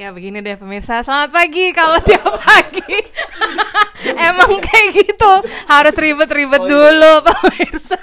Ya 0.00 0.08
begini 0.10 0.40
deh 0.40 0.56
pemirsa, 0.56 1.04
selamat 1.04 1.28
pagi 1.28 1.76
kalau 1.76 2.00
tiap 2.08 2.24
pagi 2.40 2.96
Emang 4.18 4.56
kayak 4.58 4.96
gitu, 4.96 5.32
harus 5.66 5.92
ribet-ribet 5.94 6.56
Oh, 6.56 6.64
iya. 6.64 6.72
dulu 6.72 7.12
pemirsa 7.28 8.00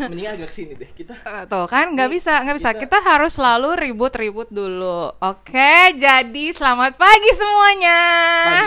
mending 0.00 0.24
agak 0.26 0.48
sini 0.48 0.72
deh 0.72 0.88
kita 0.90 1.12
Eh, 1.14 1.44
Tuh 1.44 1.66
kan 1.66 1.92
nggak 1.92 2.08
Nih, 2.08 2.16
bisa, 2.16 2.40
nggak 2.40 2.56
bisa. 2.56 2.70
kita- 2.72 2.80
Kita 2.80 2.98
harus 3.02 3.32
selalu 3.34 3.76
ribut-ribut 3.78 4.48
dulu. 4.48 5.12
Oke, 5.14 5.72
jadi 5.94 6.44
selamat 6.50 6.96
pagi 6.96 7.30
semuanya. 7.30 8.00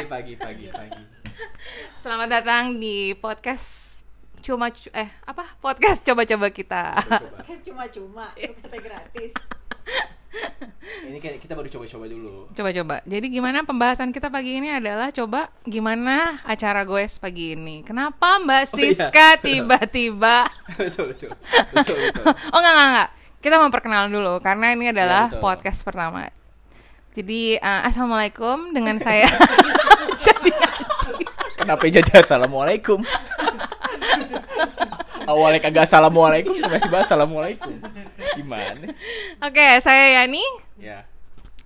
pagi 0.05 0.07
pagi 0.07 0.34
pagi 0.38 0.66
pagi 0.70 1.02
Selamat 1.95 2.27
datang 2.32 2.77
di 2.77 3.16
podcast 3.16 3.98
cuma 4.40 4.70
cu- 4.70 4.93
eh 4.93 5.09
apa 5.23 5.49
podcast 5.57 5.99
coba-coba 6.02 6.48
kita. 6.49 6.84
Podcast 7.34 7.62
cuma-cuma, 7.63 8.29
itu 8.35 8.54
kata 8.59 8.77
gratis. 8.77 9.34
ini 11.09 11.17
kayak 11.17 11.40
kita 11.40 11.55
baru 11.55 11.67
coba-coba 11.67 12.05
dulu 12.05 12.52
Coba-coba. 12.54 12.95
Jadi 13.08 13.26
gimana 13.31 13.63
pembahasan 13.63 14.12
kita 14.12 14.27
pagi 14.27 14.59
ini 14.59 14.70
adalah 14.70 15.09
coba 15.09 15.49
gimana 15.63 16.44
acara 16.44 16.84
goes 16.84 17.18
pagi 17.18 17.55
ini. 17.55 17.81
Kenapa 17.81 18.38
Mbak 18.40 18.63
Oh, 18.68 18.77
iya. 18.77 18.94
Siska 18.94 19.27
tiba-tiba 19.45 20.45
betul 20.76 21.16
betul 21.16 21.32
betul 21.73 21.95
betul 21.95 22.26
Oh 22.54 22.59
enggak 22.59 22.73
enggak 22.73 22.88
enggak. 22.91 23.09
Kita 23.38 23.55
memperkenalan 23.62 24.12
dulu 24.12 24.34
karena 24.41 24.73
ini 24.73 24.85
adalah 24.91 25.30
betul. 25.32 25.41
podcast 25.41 25.80
pertama. 25.82 26.27
Jadi 27.16 27.57
eh, 27.57 27.82
assalamualaikum 27.88 28.76
dengan 28.76 28.99
saya. 29.01 29.26
Jadi 30.18 30.49
kenapa 31.57 31.84
jadi 31.90 32.12
assalamualaikum 32.21 33.01
awalnya 35.27 35.59
kagak 35.59 35.85
assalamualaikum 35.85 36.55
tiba-tiba 36.55 37.03
assalamualaikum 37.03 37.75
gimana 38.33 38.95
Oke, 39.43 39.67
saya 39.83 40.23
Yani. 40.23 40.41
ya 40.79 41.03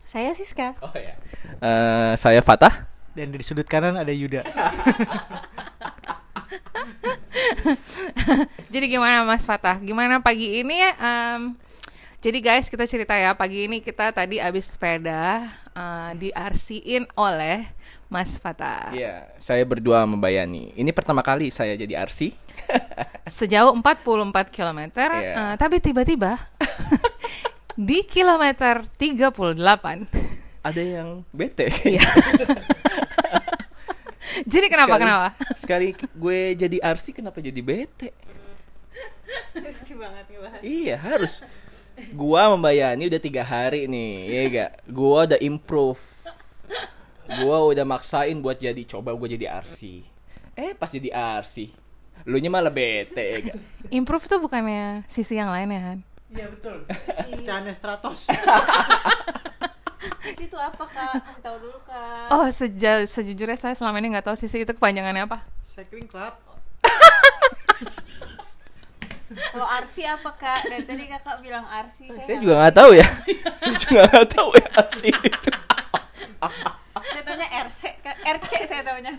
Saya 0.03 0.33
Siska. 0.33 0.75
oh 0.81 0.91
ya 0.97 1.15
Eh, 1.61 2.13
saya 2.17 2.41
Fatah 2.41 2.89
Dan 3.11 3.29
di 3.29 3.43
sudut 3.43 3.67
kanan 3.67 3.99
ada 3.99 4.09
Yuda. 4.09 4.41
Jadi 8.73 8.85
gimana 8.87 9.27
Mas 9.27 9.43
Fatah? 9.43 9.77
Gimana 9.77 10.23
pagi 10.23 10.63
ini 10.63 10.79
ya? 10.79 10.91
em, 10.95 11.53
jadi 12.21 12.37
guys 12.37 12.69
kita 12.69 12.85
cerita 12.85 13.17
ya 13.17 13.33
pagi 13.33 13.65
ini 13.65 13.81
kita 13.81 14.13
tadi 14.13 14.37
abis 14.37 14.77
sepeda 14.77 15.49
eh, 15.73 16.11
diarsiin 16.17 17.09
oleh 17.17 17.65
Mas 18.11 18.35
Fatah 18.35 18.91
Iya, 18.91 19.31
saya 19.39 19.63
berdua 19.63 20.03
sama 20.03 20.19
Bayani. 20.19 20.75
Ini 20.75 20.91
pertama 20.91 21.23
kali 21.23 21.47
saya 21.47 21.79
jadi 21.79 21.95
RC. 22.03 22.35
sejauh 23.39 23.71
44 23.79 24.51
km. 24.51 24.79
Iya. 24.91 25.31
eh, 25.31 25.53
tapi 25.55 25.79
tiba-tiba 25.79 26.35
di 27.79 28.03
kilometer 28.03 28.83
38 28.99 29.31
Ada 30.61 30.81
yang 30.83 31.23
bete. 31.31 31.71
Iya. 31.87 32.03
Jadi 34.41 34.67
kenapa 34.67 34.95
Sekali- 34.95 35.03
kenapa? 35.05 35.27
Sekali 35.59 35.87
gue 35.95 36.39
jadi 36.55 36.77
RC 36.81 37.05
kenapa 37.13 37.37
jadi 37.39 37.61
bete? 37.61 38.09
Pasti 39.53 39.93
banget 39.95 40.25
ngebahas. 40.27 40.61
Iya, 40.63 40.95
harus. 40.97 41.33
Gua 42.11 42.47
sama 42.49 42.57
Bayani 42.57 43.05
udah 43.11 43.21
tiga 43.21 43.43
hari 43.45 43.85
nih, 43.85 44.11
iya 44.25 44.41
gak? 44.49 44.71
Gua 44.89 45.27
udah 45.29 45.39
improve. 45.39 45.99
Gua 47.39 47.71
udah 47.71 47.85
maksain 47.87 48.35
buat 48.43 48.59
jadi 48.59 48.83
coba 48.83 49.15
gue 49.15 49.39
jadi 49.39 49.47
RC. 49.63 50.03
Eh, 50.59 50.75
pas 50.75 50.91
jadi 50.91 51.07
RC, 51.39 51.71
lu 52.27 52.37
nya 52.43 52.51
malah 52.51 52.73
bete, 52.73 53.23
ya 53.23 53.39
gak? 53.39 53.55
Improve 53.87 54.27
tuh 54.27 54.39
bukannya 54.43 55.07
sisi 55.07 55.39
yang 55.39 55.47
lain 55.47 55.71
ya 55.71 55.81
Han? 55.81 55.99
Iya 56.31 56.47
betul. 56.51 56.77
Pecahannya 57.39 57.73
Stratos. 57.75 58.27
Sisi 60.23 60.43
itu 60.47 60.57
apa 60.59 60.83
kak? 60.87 61.13
Kasih 61.23 61.43
tahu 61.43 61.57
dulu 61.59 61.79
kak. 61.87 62.27
Oh 62.31 62.47
seja 62.51 63.03
sejujurnya 63.03 63.57
saya 63.59 63.75
selama 63.75 63.99
ini 63.99 64.15
nggak 64.15 64.27
tahu 64.31 64.37
sisi 64.39 64.63
itu 64.63 64.71
kepanjangannya 64.71 65.27
apa. 65.27 65.43
Cycling 65.71 66.07
Club. 66.07 66.35
Kalau 69.31 69.67
RC 69.67 69.95
apa 70.07 70.29
kak? 70.35 70.59
Dari 70.67 70.83
tadi 70.83 71.03
kakak 71.07 71.39
bilang 71.39 71.63
RC. 71.63 72.11
Saya, 72.11 72.25
Saya 72.27 72.37
juga 72.43 72.53
nggak 72.59 72.75
tahu 72.75 72.91
ya. 72.95 73.07
Saya 73.55 73.73
juga 73.79 73.99
nggak 74.07 74.27
tahu 74.31 74.49
ya 74.55 74.67
RC 74.83 75.03
itu. 75.07 75.51
Saya 77.11 77.23
taunya 77.23 77.47
RC. 77.61 77.81
RC 78.23 78.51
saya 78.65 78.81
taunya. 78.81 79.13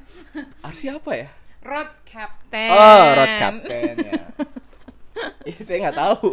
RC 0.63 0.83
apa 0.91 1.13
ya? 1.13 1.29
Road 1.63 1.91
Captain. 2.03 2.71
Oh, 2.71 3.05
road 3.15 3.33
captain 3.39 3.95
ya. 4.01 4.23
Iya, 5.45 5.59
saya 5.63 5.79
nggak 5.79 5.97
tahu. 5.97 6.29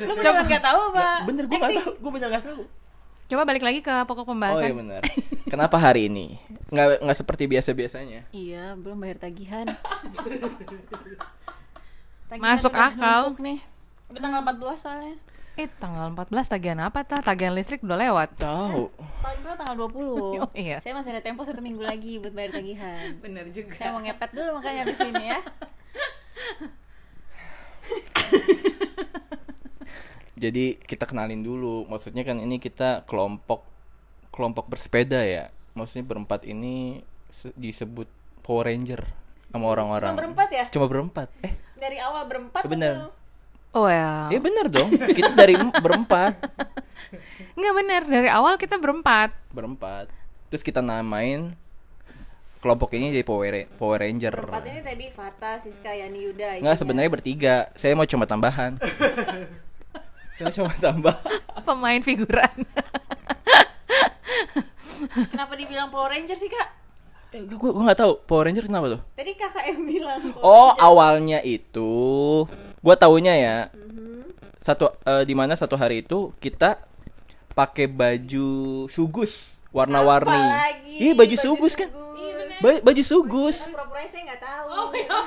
Lu 0.00 0.12
beneran 0.14 0.46
nggak 0.46 0.64
tahu 0.64 0.80
apa? 0.90 1.08
Bener, 1.28 1.44
gue 1.44 1.58
nggak 1.58 1.76
tahu. 1.76 1.92
Gue 1.98 2.10
bener 2.10 2.28
nggak 2.30 2.44
tahu. 2.46 2.62
Coba 3.26 3.42
balik 3.44 3.62
lagi 3.62 3.78
ke 3.78 3.94
pokok 4.04 4.22
Oh 4.22 4.28
pembahasan. 4.32 4.66
iya 4.66 4.74
benar. 4.74 5.02
Kenapa 5.46 5.76
hari 5.76 6.08
ini? 6.08 6.40
Nggak 6.66 7.04
nggak 7.04 7.18
seperti 7.18 7.44
biasa 7.46 7.70
biasanya. 7.70 8.20
Iya, 8.30 8.74
belum 8.74 8.98
bayar 8.98 9.20
tagihan. 9.20 9.66
Tagihan 12.26 12.40
Masuk 12.40 12.72
akal. 12.72 13.34
nih. 13.36 13.60
Udah 14.08 14.20
tanggal 14.20 14.40
14 14.42 14.78
soalnya. 14.78 15.14
Eh 15.54 15.66
tanggal 15.76 16.08
14 16.10 16.30
tagihan 16.48 16.78
apa 16.80 17.02
ta? 17.02 17.18
Tagihan 17.20 17.52
listrik 17.52 17.82
udah 17.82 17.98
lewat. 17.98 18.38
Tahu. 18.38 18.88
Paling 19.20 19.40
berapa 19.42 19.56
tanggal 19.56 19.76
20. 19.86 20.40
Oh, 20.40 20.50
iya. 20.54 20.78
Saya 20.80 20.94
masih 20.94 21.10
ada 21.10 21.20
tempo 21.20 21.42
satu 21.42 21.60
minggu 21.60 21.82
lagi 21.82 22.16
buat 22.16 22.32
bayar 22.32 22.54
tagihan. 22.54 23.12
Bener 23.24 23.50
juga. 23.50 23.76
Saya 23.76 23.92
mau 23.92 24.00
ngepet 24.00 24.30
dulu 24.32 24.50
makanya 24.56 24.82
di 24.86 24.94
sini 24.94 25.22
ya. 25.26 25.38
Jadi 30.40 30.80
kita 30.80 31.04
kenalin 31.04 31.44
dulu. 31.44 31.84
Maksudnya 31.84 32.24
kan 32.24 32.40
ini 32.40 32.56
kita 32.56 33.04
kelompok 33.04 33.66
kelompok 34.32 34.66
bersepeda 34.66 35.20
ya. 35.20 35.52
Maksudnya 35.76 36.06
berempat 36.06 36.42
ini 36.42 37.04
se- 37.28 37.52
disebut 37.54 38.08
Power 38.40 38.64
Ranger 38.64 39.04
sama 39.52 39.66
orang-orang. 39.68 40.14
Cuma 40.14 40.20
berempat 40.24 40.48
ya? 40.48 40.64
Cuma 40.72 40.86
berempat. 40.88 41.28
Eh, 41.44 41.52
Dari 41.76 42.00
awal 42.00 42.24
berempat 42.24 42.64
Bener. 42.64 42.94
atau- 42.96 43.19
Oh 43.70 43.86
ya. 43.86 44.26
ya 44.34 44.40
bener 44.42 44.66
dong. 44.66 44.90
Kita 44.90 45.30
dari 45.30 45.54
em- 45.54 45.70
berempat. 45.70 46.34
Nggak 47.58 47.74
bener 47.74 48.02
dari 48.10 48.28
awal 48.30 48.58
kita 48.58 48.82
berempat. 48.82 49.30
Berempat. 49.54 50.10
Terus 50.50 50.66
kita 50.66 50.82
namain 50.82 51.54
kelompok 52.60 52.92
ini 52.98 53.14
jadi 53.14 53.22
Power 53.22 53.70
Power 53.78 54.02
Ranger. 54.02 54.34
Berempat 54.34 54.66
ini 54.66 54.80
tadi 54.82 55.06
Fata, 55.14 55.54
Siska, 55.62 55.94
Yani, 55.94 56.18
Yuda. 56.26 56.58
Enggak, 56.58 56.76
sebenarnya 56.82 57.10
bertiga. 57.10 57.56
Saya 57.78 57.94
mau 57.94 58.08
cuma 58.10 58.26
tambahan. 58.26 58.74
Saya 60.40 60.50
cuma 60.50 60.72
tambah. 60.74 61.14
Pemain 61.62 62.00
figuran. 62.02 62.66
Kenapa 65.30 65.52
dibilang 65.54 65.94
Power 65.94 66.10
Ranger 66.10 66.36
sih 66.36 66.50
kak? 66.50 66.79
Eh, 67.30 67.46
gue 67.46 67.54
gue 67.54 67.84
nggak 67.84 67.94
tahu 67.96 68.12
Power 68.20 68.44
Ranger 68.44 68.66
kenapa 68.66 68.86
tuh? 68.90 69.00
Tadi 69.14 69.32
kakak 69.32 69.64
yang 69.64 69.80
bilang. 69.84 70.20
Power 70.30 70.42
Oh, 70.42 70.68
Ranger. 70.68 70.82
awalnya 70.82 71.38
itu 71.40 71.92
gua 72.80 72.94
taunya 72.94 73.34
ya. 73.34 73.56
Mhm. 73.70 74.34
Satu 74.58 74.90
eh, 75.00 75.22
di 75.22 75.32
mana 75.32 75.54
satu 75.54 75.74
hari 75.74 76.02
itu 76.02 76.34
kita 76.36 76.82
pakai 77.52 77.86
baju 77.86 78.50
sugus 78.86 79.54
warna-warni. 79.70 80.34
Lagi? 80.34 80.96
Iya, 81.00 81.12
baju, 81.14 81.36
sugus 81.36 81.72
kan. 81.74 81.86
Iya 81.88 82.32
bener. 82.36 82.58
Ba- 82.58 82.82
baju 82.82 83.02
sugus. 83.04 83.62
Kan 83.62 83.70
pura-pura 83.70 84.02
saya 84.04 84.22
nggak 84.26 84.40
tahu. 84.40 84.66
Oh 84.68 84.88
iya. 84.90 85.18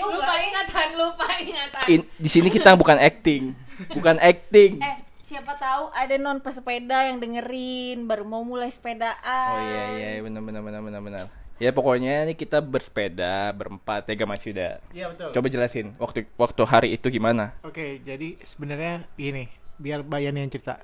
Lupa 0.00 0.34
ingatan, 0.38 0.88
lupa 0.94 1.26
ingatan. 1.36 1.82
In- 1.88 2.08
di 2.14 2.28
sini 2.28 2.48
kita 2.48 2.72
bukan 2.74 2.96
acting. 2.96 3.52
Bukan 3.90 4.16
acting. 4.18 4.76
Eh, 4.78 4.96
siapa 5.30 5.54
tahu 5.54 5.94
ada 5.94 6.18
non 6.18 6.42
pesepeda 6.42 7.06
yang 7.06 7.22
dengerin 7.22 8.02
baru 8.02 8.26
mau 8.26 8.42
mulai 8.42 8.66
sepedaan. 8.66 9.54
Oh 9.54 9.62
iya 9.62 9.84
iya 9.94 10.08
iya, 10.18 10.20
benar 10.26 10.42
benar 10.42 10.58
benar 10.58 10.82
benar 10.82 11.00
benar. 11.00 11.24
Ya 11.62 11.70
pokoknya 11.70 12.26
ini 12.26 12.34
kita 12.34 12.58
bersepeda 12.58 13.54
berempat 13.54 14.10
ya 14.10 14.26
Mas 14.26 14.42
Yuda. 14.42 14.82
Iya 14.90 15.06
betul. 15.14 15.30
Coba 15.30 15.46
jelasin 15.46 15.94
waktu 16.02 16.26
waktu 16.34 16.62
hari 16.66 16.88
itu 16.98 17.06
gimana? 17.06 17.54
Oke, 17.62 18.02
jadi 18.02 18.42
sebenarnya 18.42 19.06
gini, 19.14 19.46
biar 19.78 20.02
Bayan 20.02 20.34
yang 20.34 20.50
cerita. 20.50 20.82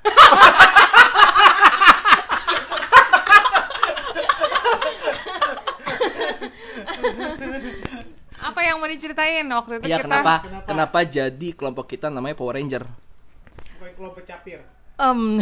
Apa 8.37 8.61
yang 8.63 8.79
mau 8.79 8.87
diceritain 8.87 9.43
waktu 9.49 9.81
itu 9.81 9.87
Ya 9.89 9.99
kita? 9.99 10.07
kenapa, 10.07 10.35
Kenapa? 10.45 10.67
kenapa 10.69 10.99
jadi 11.03 11.49
kelompok 11.57 11.87
kita 11.89 12.13
namanya 12.13 12.37
Power 12.37 12.55
Ranger? 12.55 12.85
Kelompok 13.97 14.23
capir. 14.23 14.61
Em, 14.97 15.41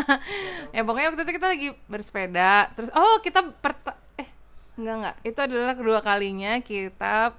ya 0.74 0.82
pokoknya 0.82 1.08
waktu 1.08 1.22
itu 1.22 1.32
kita 1.32 1.46
lagi 1.46 1.68
bersepeda 1.86 2.68
terus 2.72 2.92
oh 2.92 3.20
kita 3.20 3.40
perta 3.54 3.96
eh 4.14 4.28
enggak 4.76 4.94
enggak 4.94 5.16
itu 5.22 5.38
adalah 5.38 5.72
kedua 5.72 5.98
kalinya 6.00 6.60
kita 6.60 7.32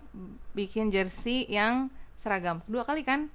bikin 0.51 0.89
jersey 0.89 1.45
yang 1.45 1.93
seragam 2.17 2.57
dua 2.65 2.81
kali 2.81 3.01
kan 3.01 3.29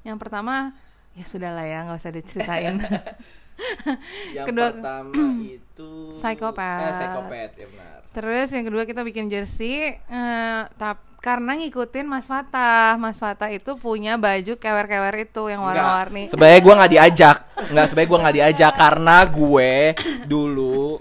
yang 0.00 0.16
pertama 0.16 0.72
ya 1.12 1.24
sudah 1.24 1.52
lah 1.52 1.64
ya 1.64 1.84
nggak 1.84 1.98
usah 1.98 2.12
diceritain 2.12 2.80
Yang 4.32 4.46
Kedua- 4.48 4.72
pertama 4.72 5.12
itu 5.52 5.92
Psikopat. 6.16 6.80
Eh, 6.80 6.92
psikopat, 6.96 7.50
ya 7.52 7.66
benar. 7.68 7.98
terus 8.10 8.48
yang 8.50 8.64
kedua 8.64 8.88
kita 8.88 9.04
bikin 9.04 9.28
jersey 9.28 10.00
eh, 10.00 10.62
tap 10.80 10.96
karena 11.20 11.52
ngikutin 11.60 12.08
Mas 12.08 12.24
Fatah. 12.24 12.96
Mas 12.96 13.20
Fatah 13.20 13.52
itu 13.52 13.76
punya 13.76 14.16
baju 14.16 14.56
kewer-kewer 14.56 15.28
itu 15.28 15.42
yang 15.52 15.60
warna-warni. 15.62 16.32
Sebenarnya 16.32 16.60
gue 16.64 16.74
nggak 16.80 16.92
diajak, 16.96 17.36
nggak 17.70 17.86
sebenarnya 17.92 18.10
gue 18.10 18.18
nggak 18.24 18.36
diajak 18.40 18.72
karena 18.74 19.16
gue 19.28 19.70
dulu 20.24 20.98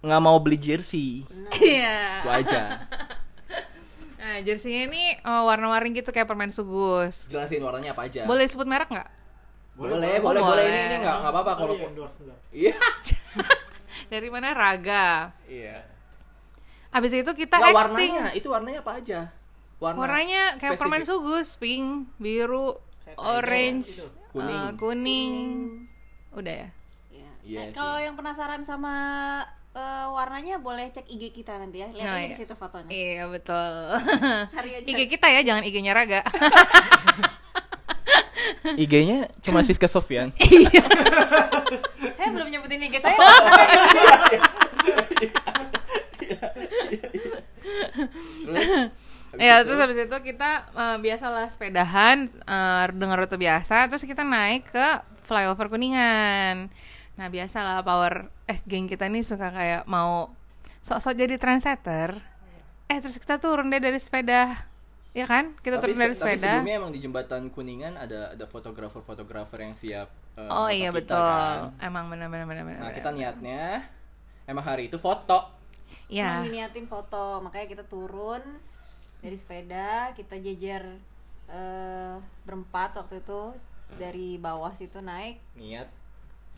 nggak 0.00 0.22
mau 0.22 0.38
beli 0.40 0.56
jersey, 0.56 1.28
Iya. 1.60 2.24
itu 2.24 2.28
aja. 2.32 2.62
Nah, 4.16 4.36
jersey-nya 4.40 4.88
ini 4.88 5.18
eh, 5.18 5.42
warna-warni 5.44 5.92
gitu 5.92 6.08
kayak 6.08 6.24
permen 6.24 6.54
sugus. 6.54 7.28
Jelasin 7.28 7.60
warnanya 7.60 7.92
apa 7.92 8.08
aja. 8.08 8.24
Boleh 8.24 8.46
sebut 8.48 8.64
merek 8.64 8.88
nggak? 8.88 9.10
boleh, 9.80 9.96
boleh, 9.96 10.16
boleh. 10.20 10.42
boleh. 10.44 10.64
Ini 10.68 10.80
ini 10.92 10.96
nggak 11.04 11.16
apa-apa 11.24 11.52
kalau. 11.56 11.72
Oh, 11.72 12.08
iya? 12.52 12.72
Iya. 12.72 12.76
Dari 14.12 14.28
mana? 14.28 14.52
Raga. 14.52 15.32
Iya. 15.48 15.99
Habis 16.90 17.12
itu 17.14 17.30
kita 17.30 17.54
Nggak, 17.54 17.70
acting. 17.70 17.78
warnanya, 18.12 18.26
itu 18.32 18.46
warnanya 18.46 18.80
apa 18.80 18.92
aja? 18.96 19.20
Warna 19.78 19.96
Warnanya 19.96 20.42
kayak 20.56 20.76
permen 20.76 21.00
spesifik. 21.00 21.10
sugus, 21.16 21.48
pink, 21.56 21.86
biru, 22.16 22.76
Kayak 23.00 23.16
orange, 23.16 23.88
itu. 23.92 24.06
Kuning. 24.28 24.60
eh, 24.60 24.70
kuning. 24.76 25.36
Udah 26.32 26.54
ya. 26.56 26.68
Iya. 27.10 27.30
Iya 27.42 27.60
Eh, 27.60 27.72
kalau 27.72 27.96
sih. 27.96 28.04
yang 28.04 28.14
penasaran 28.14 28.60
sama 28.60 28.94
eh, 29.70 30.06
warnanya 30.06 30.58
boleh 30.58 30.90
cek 30.90 31.06
IG 31.06 31.30
kita 31.32 31.54
nanti 31.56 31.78
ya. 31.78 31.88
Lihat 31.88 32.02
Oh, 32.04 32.12
aja 32.12 32.20
iya. 32.20 32.28
di 32.28 32.36
situ 32.36 32.52
fotonya. 32.52 32.90
Iya 32.90 33.24
betul. 33.26 33.72
Cari 34.54 34.70
aja. 34.76 34.86
IG 34.86 35.00
kita 35.08 35.26
ya, 35.28 35.40
jangan 35.42 35.62
IG-nya 35.62 35.92
Raga. 35.92 36.20
IG-nya 38.76 39.30
cuma 39.40 39.62
Siska 39.62 39.86
Sofyan. 39.86 40.34
Saya 42.12 42.28
belum 42.28 42.50
nyebutin 42.50 42.82
IG 42.82 42.98
saya. 42.98 43.16
Terus, 49.30 49.38
ya 49.38 49.62
itu, 49.62 49.70
terus 49.70 49.78
habis 49.78 49.98
itu 50.02 50.16
kita 50.26 50.50
eh, 50.74 50.96
biasalah 50.98 51.46
sepedahan 51.48 52.26
eh, 52.26 52.84
dengan 52.90 53.14
rute 53.14 53.38
biasa, 53.38 53.86
terus 53.86 54.02
kita 54.02 54.26
naik 54.26 54.66
ke 54.70 54.86
flyover 55.24 55.70
Kuningan. 55.70 56.66
Nah 57.14 57.26
biasalah 57.28 57.86
power 57.86 58.26
eh 58.48 58.58
geng 58.66 58.90
kita 58.90 59.06
ini 59.06 59.22
suka 59.22 59.54
kayak 59.54 59.82
mau 59.86 60.34
sok-sok 60.82 61.14
jadi 61.14 61.36
trendsetter. 61.38 62.18
Eh 62.90 62.98
terus 62.98 63.22
kita 63.22 63.38
turun 63.38 63.70
deh 63.70 63.78
dari 63.78 64.02
sepeda, 64.02 64.66
ya 65.14 65.26
kan? 65.30 65.54
Kita 65.62 65.78
tapi, 65.78 65.94
turun 65.94 65.98
dari 66.02 66.14
se- 66.16 66.26
tapi 66.26 66.34
sepeda. 66.34 66.50
sebelumnya 66.58 66.74
emang 66.82 66.90
di 66.90 66.98
jembatan 66.98 67.42
Kuningan 67.54 67.94
ada 67.94 68.34
ada 68.34 68.44
fotografer-fotografer 68.50 69.62
yang 69.62 69.78
siap 69.78 70.10
eh, 70.34 70.50
Oh 70.50 70.66
iya 70.66 70.90
kita, 70.90 70.98
betul, 70.98 71.22
kan. 71.22 71.86
emang 71.86 72.10
benar-benar 72.10 72.46
benar-benar. 72.50 72.82
Nah, 72.82 72.90
kita 72.90 73.14
niatnya 73.14 73.86
emang 74.50 74.64
hari 74.66 74.90
itu 74.90 74.98
foto. 74.98 75.59
Ya. 76.10 76.42
Emang 76.42 76.50
diniatin 76.50 76.86
foto, 76.86 77.40
makanya 77.44 77.66
kita 77.70 77.84
turun 77.86 78.42
dari 79.20 79.36
sepeda, 79.36 80.16
kita 80.16 80.40
jejer 80.40 80.82
eh, 81.50 82.14
berempat 82.46 82.96
waktu 82.96 83.20
itu 83.20 83.52
dari 83.98 84.38
bawah 84.38 84.72
situ 84.72 85.02
naik. 85.02 85.42
Niat 85.58 85.88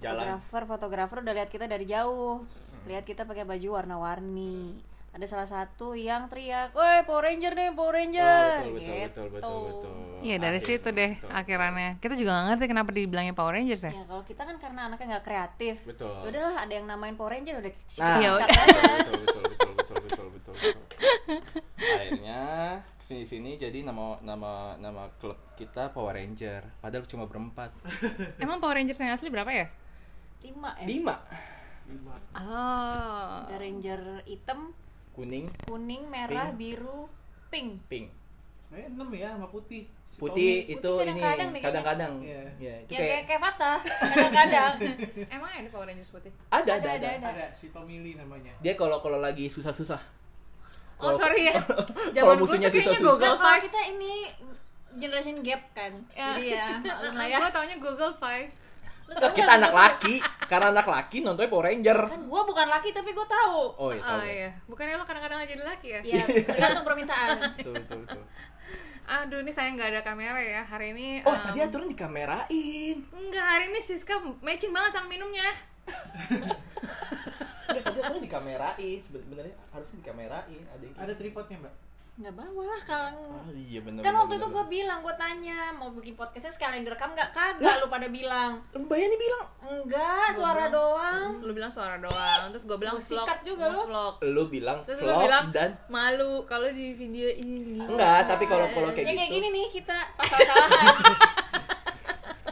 jalan. 0.02 0.38
Fotografer, 0.50 0.62
fotografer 0.67 1.19
udah 1.23 1.34
lihat 1.34 1.50
kita 1.50 1.64
dari 1.70 1.87
jauh. 1.87 2.44
Lihat 2.90 3.06
kita 3.06 3.23
pakai 3.23 3.46
baju 3.46 3.69
warna-warni. 3.79 4.75
Ada 5.12 5.26
salah 5.28 5.44
satu 5.44 5.92
yang 5.92 6.24
teriak, 6.26 6.72
"Woi, 6.72 7.04
Power 7.04 7.28
Ranger 7.28 7.52
nih, 7.52 7.68
Power 7.72 7.92
Ranger." 7.92 8.24
Oh, 8.64 8.72
betul, 8.72 8.72
betul, 8.72 8.96
betul, 8.96 8.96
betul, 8.96 9.04
Gitu. 9.12 9.28
betul, 9.28 9.60
betul. 9.60 9.94
Iya 10.22 10.36
dari 10.38 10.56
Akhirnya, 10.56 10.78
situ 10.78 10.88
deh 10.88 11.12
betul. 11.12 11.30
akhirannya. 11.34 11.90
Kita 11.98 12.14
juga 12.14 12.30
gak 12.32 12.44
ngerti 12.48 12.64
kenapa 12.64 12.90
dibilangnya 12.90 13.34
Power 13.34 13.52
Rangers 13.52 13.82
ya. 13.82 13.92
Ya 13.92 14.04
kalau 14.06 14.22
kita 14.22 14.42
kan 14.42 14.56
karena 14.56 14.80
anaknya 14.86 15.06
nggak 15.12 15.24
kreatif. 15.26 15.76
Betul. 15.84 16.14
Ya 16.16 16.28
udahlah 16.30 16.54
ada 16.58 16.72
yang 16.72 16.86
namain 16.86 17.12
Power 17.12 17.30
Ranger 17.30 17.54
udah 17.58 17.72
Nah, 17.98 18.16
Ya 18.16 18.30
udah. 18.32 18.46
betul, 18.48 18.72
betul, 18.72 19.12
betul, 19.12 19.42
betul, 19.44 19.72
betul, 19.74 19.98
betul, 20.00 20.26
betul, 20.30 20.54
betul. 20.54 20.84
Akhirnya 21.76 22.40
ke 22.94 23.04
sini 23.04 23.24
sini 23.26 23.50
jadi 23.58 23.78
nama 23.82 24.16
nama 24.22 24.52
nama 24.78 25.10
klub 25.18 25.36
kita 25.54 25.92
Power 25.92 26.14
Ranger. 26.14 26.64
Padahal 26.80 27.04
cuma 27.04 27.26
berempat. 27.26 27.68
Emang 28.38 28.56
Power 28.58 28.74
Rangers 28.74 28.96
yang 28.96 29.12
asli 29.12 29.28
berapa 29.28 29.50
ya? 29.50 29.66
Lima 30.40 30.72
ya. 30.78 30.86
Lima. 30.88 31.14
Oh. 32.32 33.44
Ada 33.44 33.58
Ranger 33.58 34.00
hitam, 34.24 34.72
Kuning, 35.12 35.44
kuning, 35.68 36.02
merah, 36.08 36.48
Pink. 36.48 36.56
biru, 36.56 37.04
pink. 37.48 37.84
pink. 37.86 38.06
Sebenarnya 38.64 38.88
enam 38.88 39.08
ya 39.12 39.28
sama 39.36 39.46
putih. 39.46 39.84
Si 40.08 40.16
Putih 40.16 40.64
Tommy. 40.64 40.72
itu 40.72 40.90
Putih 40.90 41.04
ini 41.06 41.20
kadang-kadang 41.20 41.50
kadang-kadang. 41.60 42.12
Iya. 42.24 42.42
Ya, 42.56 42.74
itu 42.80 42.90
Ya 42.90 42.98
kayak 42.98 43.22
kayak 43.28 43.40
Fatah, 43.42 43.78
kadang-kadang. 43.84 44.72
Emang 45.36 45.50
ada 45.52 45.68
Power 45.68 45.86
Rangers 45.86 46.08
putih? 46.08 46.32
ada 46.48 46.70
ada 46.72 46.88
Ada, 46.88 46.88
ada. 46.96 47.08
ada, 47.12 47.28
Ada 47.28 47.46
si 47.52 47.68
Tommy 47.68 48.00
Lee 48.00 48.16
namanya. 48.16 48.56
Dia 48.58 48.72
kalau 48.72 48.96
kalau 48.98 49.20
lagi 49.20 49.48
susah-susah. 49.48 50.00
Oh 50.96 51.12
sorry 51.12 51.52
ya. 51.52 51.60
kalau 51.60 51.84
Zaman 52.14 52.32
gue 52.32 52.40
musuhnya 52.40 52.68
tuh 52.68 52.80
kayaknya 52.80 52.96
susah-susah. 52.96 53.04
Google 53.04 53.36
kalau 53.36 53.44
Five. 53.52 53.62
kita 53.68 53.80
ini 53.90 54.12
generation 54.94 55.36
gap 55.42 55.62
kan. 55.72 55.92
Ya. 56.10 56.24
Jadi 56.32 56.44
ya, 56.48 56.66
maklum 56.88 57.14
lah 57.16 57.26
ya. 57.28 57.38
Gue 57.38 57.50
taunya 57.52 57.76
Google 57.76 58.14
Five. 58.16 58.48
Enggak, 59.08 59.32
kita 59.34 59.52
anak 59.58 59.72
laki. 59.72 60.14
Karena 60.46 60.69
anak 60.69 60.87
laki 60.87 61.25
nontonnya 61.25 61.49
Power 61.49 61.64
Ranger. 61.70 61.99
Kan 62.12 62.22
gua 62.28 62.43
bukan 62.44 62.66
laki 62.69 62.93
tapi 62.93 63.10
gua 63.16 63.25
tahu. 63.25 63.60
Oh, 63.78 63.90
iya, 63.90 64.02
tahu. 64.04 64.19
Oh 64.20 64.25
iya. 64.25 64.50
Bukannya 64.69 64.94
lo 65.00 65.04
kadang-kadang 65.08 65.38
aja 65.43 65.49
jadi 65.49 65.64
laki 65.64 65.88
ya? 65.88 66.00
Iya, 66.04 66.25
tergantung 66.44 66.84
permintaan. 66.84 67.37
Betul, 67.56 67.75
betul, 67.81 67.99
betul. 68.04 68.22
Aduh, 69.02 69.38
ini 69.43 69.50
saya 69.50 69.75
nggak 69.75 69.88
ada 69.93 70.00
kamera 70.06 70.38
ya. 70.38 70.62
Hari 70.62 70.94
ini 70.94 71.06
Oh, 71.26 71.34
em, 71.34 71.43
tadi 71.43 71.58
aturan 71.58 71.90
dikamerain. 71.90 72.96
Enggak, 73.02 73.44
hari 73.44 73.64
ini 73.75 73.81
Siska 73.82 74.14
matching 74.40 74.70
banget 74.70 74.94
sama 74.94 75.10
minumnya. 75.10 75.48
Ya, 77.72 77.81
tadi 77.81 78.05
aturan 78.05 78.20
dikamerain. 78.20 79.00
Sebenarnya 79.00 79.56
harusnya 79.72 79.96
dikamerain. 80.05 80.62
Ada 80.76 80.84
yang 80.84 80.96
Ada 81.00 81.12
tripodnya, 81.16 81.56
Mbak. 81.64 81.75
Nggak 82.12 82.34
bawa 82.34 82.62
lah 82.66 82.80
kalau 82.82 83.24
Ah, 83.34 83.48
iya 83.50 83.80
benar. 83.80 84.00
kan 84.00 84.12
waktu 84.14 84.36
itu 84.36 84.46
gue 84.46 84.64
bilang 84.70 85.00
gue 85.00 85.14
tanya 85.16 85.72
mau 85.72 85.88
bikin 85.90 86.12
podcastnya 86.12 86.50
sekalian 86.50 86.84
direkam 86.84 87.10
nggak 87.10 87.32
kagak 87.32 87.74
lu 87.78 87.88
pada 87.88 88.04
bilang 88.06 88.60
Mbak 88.70 88.94
Yani 88.94 89.16
bilang 89.16 89.42
enggak 89.62 90.28
suara 90.30 90.68
doang 90.68 91.40
Lu 91.40 91.50
bilang 91.50 91.68
suara 91.68 91.96
doang, 91.96 92.52
terus 92.52 92.62
gue 92.62 92.76
bilang 92.76 92.94
Gua 92.94 93.02
vlog. 93.02 93.24
sikat 93.24 93.38
juga 93.42 93.64
gua 93.64 93.74
lu. 93.74 93.82
Vlog. 93.88 94.14
lu 94.24 94.42
bilang 94.46 94.78
Terus 94.84 94.98
lu 94.98 95.08
vlog 95.08 95.24
bilang 95.24 95.44
dan 95.50 95.70
malu 95.88 96.44
kalau 96.44 96.68
di 96.68 96.92
video 96.92 97.28
ini. 97.28 97.80
enggak, 97.80 98.28
tapi 98.28 98.44
kalau 98.44 98.68
kalau 98.68 98.88
kayak 98.90 99.02
ya 99.02 99.08
gitu. 99.08 99.18
kayak 99.18 99.32
gini 99.32 99.48
nih 99.50 99.66
kita 99.72 99.96
pasal 100.14 100.38
salahan 100.38 100.94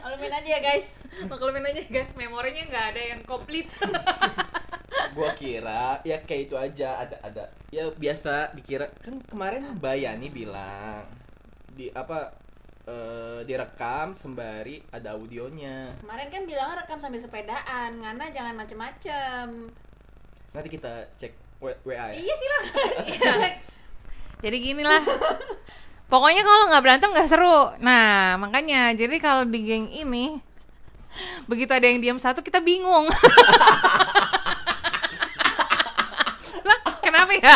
Malumin 0.01 0.31
aja 0.41 0.49
ya 0.49 0.59
guys 0.59 0.87
Maklumin 1.21 1.63
aja 1.63 1.81
guys, 1.85 2.11
memorinya 2.13 2.63
nggak 2.65 2.85
ada 2.89 3.01
yang 3.07 3.21
komplit. 3.23 3.69
Gua 5.11 5.35
kira 5.35 5.99
ya 6.07 6.17
kayak 6.23 6.41
itu 6.47 6.55
aja 6.55 7.03
ada 7.03 7.17
ada 7.19 7.43
ya 7.67 7.91
biasa 7.91 8.55
dikira 8.55 8.87
kan 9.03 9.19
kemarin 9.27 9.75
Mbak 9.75 9.95
Yani 9.99 10.27
bilang 10.31 11.03
di 11.75 11.91
apa 11.91 12.31
eh, 12.87 13.39
direkam 13.43 14.15
sembari 14.15 14.79
ada 14.91 15.15
audionya. 15.19 15.99
Kemarin 15.99 16.27
kan 16.31 16.43
bilang 16.47 16.75
rekam 16.79 16.99
sambil 16.99 17.19
sepedaan 17.19 17.99
Ngana 17.99 18.31
jangan 18.31 18.55
macem-macem 18.55 19.71
Nanti 20.51 20.67
kita 20.67 21.07
cek 21.15 21.31
WA 21.63 22.11
ya. 22.11 22.19
Iya 22.19 22.33
silakan 22.35 23.05
Cek. 23.07 23.53
jadi 24.43 24.57
gini 24.59 24.83
lah. 24.83 25.01
Pokoknya 26.11 26.43
kalau 26.43 26.67
nggak 26.67 26.83
berantem 26.83 27.11
nggak 27.15 27.29
seru. 27.31 27.71
Nah 27.79 28.35
makanya 28.35 28.91
jadi 28.91 29.15
kalau 29.19 29.47
di 29.47 29.63
geng 29.63 29.87
ini 29.87 30.39
begitu 31.47 31.71
ada 31.75 31.87
yang 31.87 31.99
diam 31.99 32.19
satu 32.19 32.43
kita 32.43 32.59
bingung. 32.59 33.07
lah 37.11 37.20
kenapa 37.31 37.47
ya? 37.47 37.55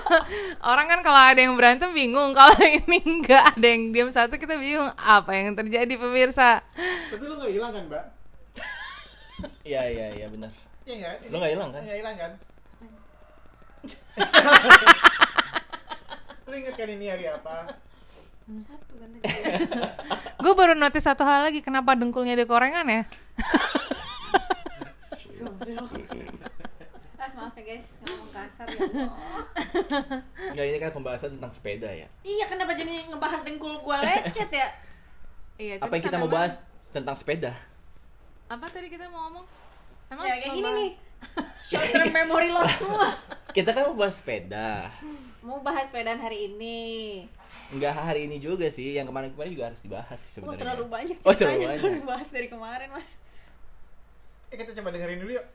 Orang 0.70 0.86
kan 0.88 1.00
kalau 1.04 1.20
ada 1.20 1.40
yang 1.40 1.54
berantem 1.56 1.92
bingung, 1.92 2.32
kalau 2.32 2.56
ini 2.88 2.98
nggak 3.24 3.58
ada 3.58 3.66
yang 3.66 3.92
diam 3.92 4.08
satu 4.08 4.40
kita 4.40 4.56
bingung 4.56 4.88
apa 4.96 5.30
yang 5.36 5.52
terjadi 5.52 5.94
pemirsa. 6.00 6.64
Tapi 7.12 7.24
lu 7.24 7.36
nggak 7.36 7.52
hilang 7.52 7.72
kan, 7.72 7.84
Mbak? 7.88 8.04
Iya 9.64 9.82
iya 9.90 10.06
iya 10.16 10.26
benar. 10.32 10.50
Iya? 10.88 11.20
Lu 11.28 11.36
nggak 11.36 11.52
hilang 11.52 11.70
kan? 11.72 11.82
Nggak 11.84 11.98
hilang 12.00 12.16
kan? 12.16 12.32
lu 16.48 16.54
inget 16.56 16.74
kan 16.76 16.88
ini 16.88 17.06
hari 17.10 17.26
apa? 17.28 17.54
Satu 18.44 18.92
kan 19.00 19.08
Gue 20.44 20.52
baru 20.52 20.76
notice 20.76 21.08
satu 21.08 21.24
hal 21.24 21.48
lagi, 21.48 21.64
kenapa 21.64 21.96
dengkulnya 21.96 22.36
ada 22.36 22.44
korengan 22.44 22.88
ya? 22.88 23.02
Ah 27.24 27.32
maaf 27.32 27.56
ya 27.56 27.64
guys 27.64 27.93
ngomong 28.06 28.30
kasar 28.30 28.66
ya 28.66 28.78
Allah. 28.78 29.12
Enggak 30.46 30.66
ini 30.66 30.78
kan 30.78 30.90
pembahasan 30.90 31.30
tentang 31.32 31.52
sepeda 31.52 31.88
ya. 31.88 32.08
Iya 32.20 32.44
kenapa 32.46 32.72
jadi 32.72 33.06
ngebahas 33.06 33.40
dengkul 33.42 33.80
gua 33.80 34.00
lecet 34.00 34.50
ya 34.50 34.68
Iya, 35.54 35.78
Apa 35.78 35.92
yang 35.92 36.04
kita 36.04 36.16
mau 36.16 36.26
bahas 36.28 36.58
tentang 36.90 37.14
sepeda? 37.14 37.54
Apa 38.46 38.66
tadi 38.68 38.86
kita 38.88 39.06
mau 39.06 39.28
ngomong? 39.28 39.46
Emang 40.08 40.24
Ya 40.24 40.34
kayak 40.34 40.44
mau 40.44 40.54
gini 40.54 40.62
bahas- 40.64 40.76
nih 40.76 40.90
Short 41.64 41.88
term 41.88 42.10
memory 42.12 42.50
loss 42.50 42.72
semua 42.76 43.08
Kita 43.50 43.70
kan 43.70 43.82
mau 43.86 43.96
bahas 43.96 44.14
sepeda. 44.14 44.90
Mau 45.40 45.58
bahas 45.60 45.86
sepedaan 45.86 46.18
hari 46.18 46.50
ini 46.50 46.82
Enggak 47.66 47.94
hari 47.94 48.26
ini 48.26 48.36
juga 48.38 48.68
sih, 48.68 48.92
yang 48.92 49.06
kemarin-kemarin 49.06 49.50
juga 49.50 49.64
harus 49.66 49.80
dibahas 49.80 50.20
sebenarnya. 50.28 50.60
terlalu 50.60 50.84
banyak 50.86 51.16
Oh, 51.18 51.30
terlalu 51.30 51.38
ceritanya 51.54 51.66
banyak. 51.66 51.80
kalau 51.80 51.96
dibahas 51.96 52.28
dari 52.28 52.48
kemarin 52.48 52.88
mas 52.90 53.08
Eh 54.46 54.56
kita 54.56 54.70
coba 54.74 54.88
dengerin 54.90 55.18
dulu 55.18 55.32
yuk. 55.32 55.46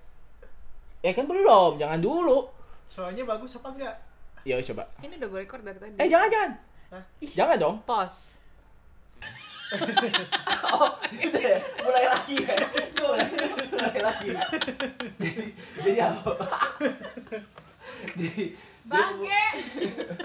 Eh 0.99 1.15
kan 1.15 1.23
belum, 1.23 1.79
jangan 1.79 1.99
dulu. 2.03 2.51
Soalnya 2.91 3.23
bagus 3.23 3.55
apa 3.55 3.71
enggak? 3.71 3.95
Ya 4.43 4.59
coba. 4.59 4.83
Ini 4.99 5.15
udah 5.15 5.27
gue 5.31 5.39
record 5.47 5.63
dari 5.63 5.79
tadi. 5.79 5.95
Eh 5.95 6.07
jangan 6.11 6.27
jangan. 6.27 6.51
Jangan 7.23 7.57
dong. 7.59 7.75
Pause. 7.87 8.35
Oh, 10.69 10.89
gitu 11.13 11.37
ya. 11.37 11.61
Mulai 11.81 12.05
lagi 12.09 12.35
ya. 12.41 12.57
Mulai, 12.97 13.25
mulai 13.69 14.01
lagi. 14.01 14.29
Jadi, 15.17 15.43
jadi 15.81 15.99
apa? 16.09 16.33
jadi, 18.17 18.43
Bangke. 18.85 19.45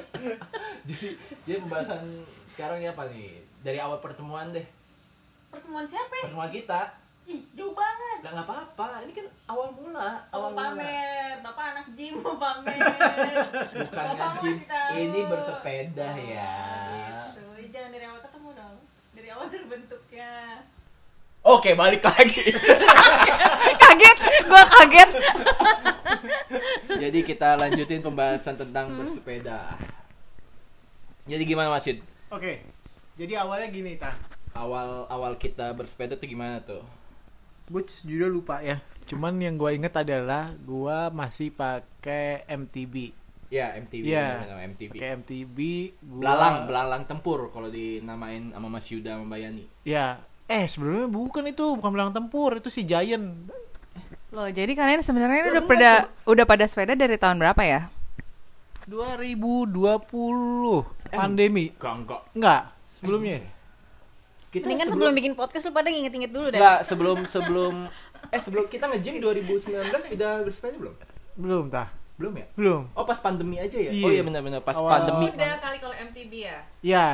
jadi, 0.88 1.08
jadi 1.44 1.58
pembahasan 1.64 2.24
sekarang 2.56 2.80
ini 2.80 2.88
apa 2.88 3.04
nih? 3.12 3.40
Dari 3.60 3.78
awal 3.80 4.00
pertemuan 4.00 4.52
deh. 4.52 4.64
Pertemuan 5.52 5.84
siapa 5.84 6.12
ya? 6.12 6.24
Pertemuan 6.28 6.52
kita. 6.52 6.80
Ih, 7.24 7.40
jauh 7.56 7.72
banget. 7.72 8.18
Lah 8.20 8.30
nggak 8.36 8.46
apa-apa. 8.46 8.88
Ini 9.04 9.12
kan 9.12 9.26
awal 9.48 9.68
mula. 9.72 10.10
Awal 10.28 10.32
Awal 10.32 10.50
mula. 10.50 10.60
pamer, 10.76 11.32
bapak 11.40 11.64
anak 11.72 11.86
gym 11.96 12.14
mau 12.20 12.36
pamer. 12.36 12.76
Bukan 13.80 14.04
Bapak 14.12 14.36
tahu. 14.36 14.92
Ini 14.92 15.20
bersepeda 15.24 16.08
ya. 16.20 16.56
Gitu. 17.32 17.44
Jangan 17.72 17.90
dari 17.90 18.04
awal 18.04 18.20
ketemu 18.20 18.48
dong. 18.52 18.76
Dari 19.16 19.28
awal 19.32 19.46
terbentuknya. 19.48 20.32
Oke, 21.44 21.76
balik 21.76 22.00
lagi. 22.00 22.44
kaget, 23.84 24.18
gue 24.48 24.62
kaget. 24.64 25.10
Jadi 27.04 27.18
kita 27.20 27.60
lanjutin 27.60 28.00
pembahasan 28.00 28.56
tentang 28.56 28.88
bersepeda. 28.96 29.76
Jadi 31.24 31.42
gimana 31.44 31.68
Mas 31.68 31.84
Yud? 31.84 32.00
Oke. 32.32 32.64
Jadi 33.16 33.32
awalnya 33.36 33.68
gini, 33.68 33.96
Tah. 33.96 34.16
Awal 34.56 35.04
awal 35.08 35.36
kita 35.36 35.72
bersepeda 35.72 36.16
tuh 36.16 36.24
gimana 36.24 36.64
tuh? 36.64 36.80
Gue 37.68 37.82
jujur 38.04 38.28
lupa 38.28 38.60
ya. 38.60 38.80
Cuman 39.04 39.36
yang 39.40 39.60
gue 39.60 39.70
inget 39.76 39.94
adalah 39.96 40.52
gue 40.56 40.98
masih 41.12 41.52
pakai 41.52 42.44
MTB. 42.48 43.24
Ya, 43.52 43.76
MTV. 43.78 44.04
Iya. 44.08 44.50
namanya 44.50 44.66
MTV. 44.74 44.92
Pakai 44.98 45.10
MTB. 45.20 45.58
Gua... 46.02 46.20
Belalang, 46.20 46.56
belalang 46.66 47.02
tempur 47.06 47.54
kalau 47.54 47.70
dinamain 47.70 48.50
sama 48.50 48.66
Mas 48.66 48.86
Yuda 48.90 49.14
sama 49.14 49.24
Mbak 49.30 49.38
Yani. 49.38 49.64
Ya. 49.86 50.18
Eh 50.50 50.68
sebelumnya 50.68 51.08
bukan 51.08 51.44
itu, 51.48 51.78
bukan 51.78 51.90
belalang 51.94 52.12
tempur, 52.12 52.60
itu 52.60 52.68
si 52.68 52.84
Giant. 52.84 53.48
Loh, 54.34 54.50
jadi 54.50 54.74
kalian 54.74 55.00
sebenarnya 55.00 55.54
udah 55.54 55.64
pada 55.64 55.90
udah 56.26 56.44
pada 56.44 56.66
sepeda 56.66 56.98
dari 56.98 57.14
tahun 57.14 57.38
berapa 57.38 57.62
ya? 57.62 57.88
2020 58.84 60.04
pandemi. 61.14 61.72
Enggak, 61.72 61.94
enggak. 62.02 62.20
Enggak, 62.36 62.62
sebelumnya. 62.98 63.38
Kita 64.54 64.64
Mendingan 64.64 64.86
sebelum 64.86 65.12
bikin 65.12 65.34
podcast 65.34 65.66
lu 65.66 65.74
pada 65.74 65.90
nginget-nginget 65.90 66.30
dulu 66.30 66.46
dah. 66.48 66.56
Enggak, 66.56 66.80
sebelum 66.86 67.18
sebelum 67.26 67.74
eh 68.30 68.38
sebelum 68.38 68.64
kita 68.66 68.86
nge-gym 68.86 69.18
2019 69.18 69.90
udah 70.14 70.32
bersepeda 70.40 70.76
belum? 70.78 70.94
Belum, 71.34 71.64
Tah. 71.66 71.90
Belum 72.14 72.32
ya? 72.32 72.46
Belum. 72.54 72.82
Oh, 72.94 73.02
pas 73.02 73.18
pandemi 73.18 73.58
aja 73.58 73.74
ya? 73.74 73.90
Iya. 73.90 74.06
Oh 74.06 74.10
iya 74.10 74.22
benar-benar 74.22 74.62
pas 74.62 74.78
Awal- 74.78 74.90
pandemi. 74.94 75.26
Udah 75.28 75.58
kali 75.58 75.76
kalau 75.78 75.96
MTB 76.00 76.32
ya. 76.40 76.56
Ya, 76.80 77.06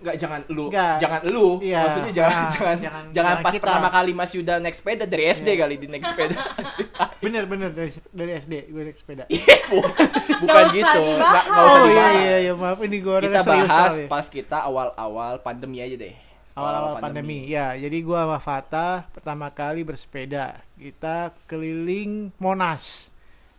Enggak, 0.00 0.16
jangan 0.16 0.40
lu. 0.48 0.66
Nggak. 0.66 0.96
Jangan 0.98 1.20
lu. 1.28 1.46
Iya. 1.60 1.78
Maksudnya 1.78 2.12
jangan 2.16 2.32
Ah, 2.32 2.50
jangan 2.50 2.76
jangan, 2.80 3.04
jangan- 3.12 3.36
pas 3.38 3.52
kita. 3.52 3.62
pertama 3.62 3.88
kali 3.92 4.10
Mas 4.10 4.32
Yuda 4.32 4.54
naik 4.58 4.74
sepeda 4.74 5.04
dari 5.04 5.24
SD 5.28 5.46
Iya. 5.46 5.60
kali 5.60 5.74
di 5.76 5.86
naik 5.86 6.02
sepeda. 6.02 6.36
bener 7.22 7.42
bener 7.46 7.70
dari, 7.70 7.90
dari 8.10 8.32
SD 8.34 8.52
gue 8.66 8.82
naik 8.82 8.98
sepeda. 8.98 9.24
Iya, 9.30 9.56
bukan, 9.68 9.92
bukan 10.10 10.38
Nggak 10.40 10.56
usah 10.58 10.72
gitu. 10.72 11.02
dibahas. 11.04 11.20
Nggak, 11.20 11.44
nggak 11.44 11.62
usah 11.62 11.70
Oh 11.70 11.76
iya 11.78 11.86
dibahas. 11.86 12.16
iya 12.18 12.36
iya 12.40 12.52
maaf 12.56 12.80
ini 12.80 12.96
gue 12.98 13.12
orang 13.14 13.24
Kita 13.28 13.40
bahas 13.44 13.68
soalnya. 13.70 14.06
pas 14.08 14.26
kita 14.26 14.58
awal-awal 14.58 15.32
pandemi 15.38 15.78
aja 15.78 15.94
deh. 15.94 16.14
Awal-awal 16.60 16.94
pandemi. 17.00 17.44
Ya, 17.46 17.72
jadi 17.72 17.98
gua 18.00 18.22
sama 18.22 18.38
Fata 18.38 18.86
pertama 19.08 19.48
kali 19.48 19.80
bersepeda. 19.80 20.60
Kita 20.74 21.32
keliling 21.44 22.28
Monas 22.36 23.08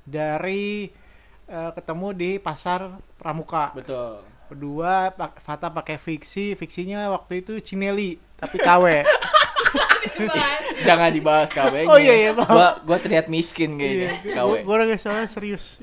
dari 0.02 0.94
eh, 1.46 1.72
ketemu 1.74 2.08
di 2.12 2.30
pasar 2.38 2.80
Pramuka. 3.18 3.74
Betul. 3.74 4.22
Berdua 4.48 5.10
pak- 5.10 5.40
Fata 5.40 5.68
pakai 5.68 5.96
fiksi, 5.96 6.54
fiksinya 6.54 7.10
waktu 7.10 7.42
itu 7.42 7.58
Cinelli 7.60 8.20
tapi 8.36 8.58
KW. 8.58 8.86
Jangan 10.82 11.10
dibahas 11.10 11.48
KW-nya. 11.48 11.88
Oh, 11.88 11.96
iya, 11.96 12.16
iya, 12.20 12.32
maaf. 12.32 12.50
Gua 12.50 12.70
gua 12.84 12.98
terlihat 12.98 13.28
miskin 13.28 13.78
kayaknya 13.78 14.18
Iya, 14.22 14.34
KW. 14.36 14.46
gua, 14.46 14.58
gua 14.62 14.74
orangnya 14.78 14.98
soalnya 14.98 15.28
serius. 15.28 15.78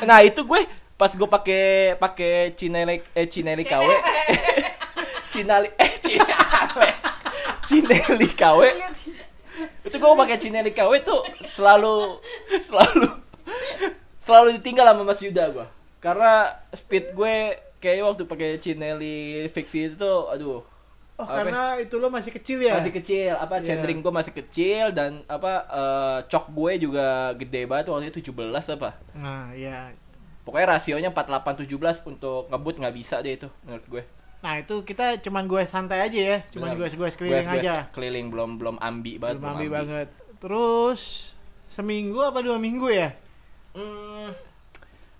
Nah, 0.00 0.24
itu 0.24 0.40
gue 0.42 0.64
pas 1.00 1.08
gue 1.08 1.24
pakai 1.26 1.64
pakai 1.96 2.52
Cinele 2.52 3.00
eh 3.10 3.24
Cineli 3.24 3.64
KW. 3.64 3.88
Cinali 5.32 5.72
eh 5.74 5.92
Cinale. 5.98 6.88
Cineli 7.68 8.28
KW. 8.30 8.60
Itu 9.80 9.96
gue 9.96 10.12
pakai 10.14 10.36
Cineli 10.36 10.70
KW 10.70 10.92
tuh 11.00 11.24
selalu 11.50 12.20
selalu 12.60 13.08
selalu 14.20 14.48
ditinggal 14.60 14.86
sama 14.86 15.02
Mas 15.02 15.20
Yuda 15.20 15.44
gua. 15.50 15.66
Karena 15.98 16.32
speed 16.70 17.12
gue 17.12 17.36
kayaknya 17.76 18.04
waktu 18.04 18.22
pakai 18.24 18.48
Cinelli 18.58 19.16
fiksi 19.48 19.90
itu 19.90 20.12
aduh 20.28 20.60
Oh, 21.16 21.28
Apa? 21.28 21.44
karena 21.44 21.76
itu 21.76 22.00
lo 22.00 22.08
masih 22.08 22.32
kecil 22.32 22.64
ya? 22.64 22.80
masih 22.80 22.96
kecil 22.96 23.36
apa 23.36 23.60
Iya. 23.60 23.76
centering 23.76 24.00
gue 24.00 24.08
masih 24.08 24.32
kecil 24.32 24.88
dan 24.88 25.20
apa 25.28 25.68
eh, 25.68 26.18
cok 26.24 26.48
gue 26.48 26.72
juga 26.80 27.36
gede 27.36 27.68
banget 27.68 27.92
waktu 27.92 28.08
itu 28.08 28.32
17 28.32 28.48
apa 28.72 28.96
Nah, 29.12 29.52
ya. 29.52 29.92
Pokoknya 30.50 30.74
rasionya 30.74 31.08
48 31.08 31.62
17 31.62 31.70
untuk 32.04 32.50
ngebut 32.50 32.74
nggak 32.76 32.92
bisa 32.92 33.22
deh 33.22 33.38
itu 33.38 33.46
menurut 33.62 33.86
gue 33.88 34.04
Nah, 34.40 34.56
itu 34.56 34.72
kita 34.80 35.20
cuman 35.20 35.44
gue 35.44 35.62
santai 35.62 36.00
aja 36.00 36.16
ya, 36.16 36.38
cuman 36.48 36.72
gue 36.72 36.88
gue 36.88 37.08
keliling 37.12 37.44
Goes-goes 37.44 37.60
aja. 37.60 37.86
keliling 37.90 38.26
belum 38.26 38.50
belum 38.56 38.76
ambi 38.80 39.14
banget 39.14 39.36
Belum 39.36 39.52
ambil 39.52 39.68
banget. 39.70 40.08
Terus 40.40 41.00
seminggu 41.68 42.18
apa 42.18 42.40
dua 42.40 42.56
minggu 42.56 42.88
ya? 42.88 43.12
Hmm, 43.76 44.32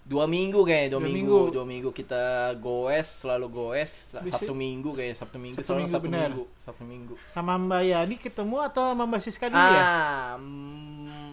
dua 0.02 0.24
minggu 0.24 0.64
kayaknya 0.64 0.88
dua, 0.90 0.98
Dua 0.98 1.04
minggu. 1.04 1.20
minggu. 1.36 1.52
dua 1.52 1.64
minggu 1.64 1.90
kita 1.92 2.24
goes 2.56 3.04
selalu 3.20 3.46
goes 3.46 3.92
sabtu 4.24 4.50
minggu 4.50 4.90
kayak 4.90 5.14
sabtu 5.14 5.36
minggu 5.36 5.60
Sabtu 5.60 5.68
selalu 5.68 5.84
minggu, 5.84 5.92
sabtu 5.94 6.08
minggu 6.10 6.44
sabtu 6.64 6.82
minggu 6.82 7.14
Sama 7.28 7.54
Mbak 7.54 7.82
Yani 7.84 8.16
ketemu 8.16 8.56
atau 8.64 8.82
sama 8.88 9.04
Mbak 9.04 9.20
Siska 9.20 9.46
dulu 9.46 9.60
ya? 9.60 9.82
ah 9.84 10.32
mm, 10.40 11.29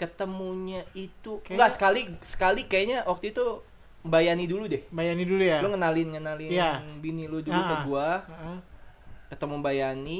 ketemunya 0.00 0.80
itu 0.96 1.44
Kayaknya- 1.44 1.52
enggak 1.52 1.70
sekali 1.76 2.00
sekali 2.24 2.62
kayaknya 2.64 3.04
waktu 3.04 3.30
itu 3.30 3.60
Mbak 4.00 4.22
Yani 4.24 4.44
dulu 4.48 4.64
deh 4.64 4.80
Mbak 4.88 5.04
Yani 5.04 5.24
dulu 5.28 5.42
ya? 5.44 5.60
lu 5.60 5.68
ngenalin 5.70 6.08
ngenalin 6.16 6.48
Iya. 6.48 6.80
bini 6.98 7.28
lu 7.28 7.44
dulu 7.44 7.60
ke 7.60 7.76
gua 7.84 8.24
Heeh. 8.24 8.58
ketemu 9.28 9.54
Mbak 9.60 9.74
Yani 9.76 10.18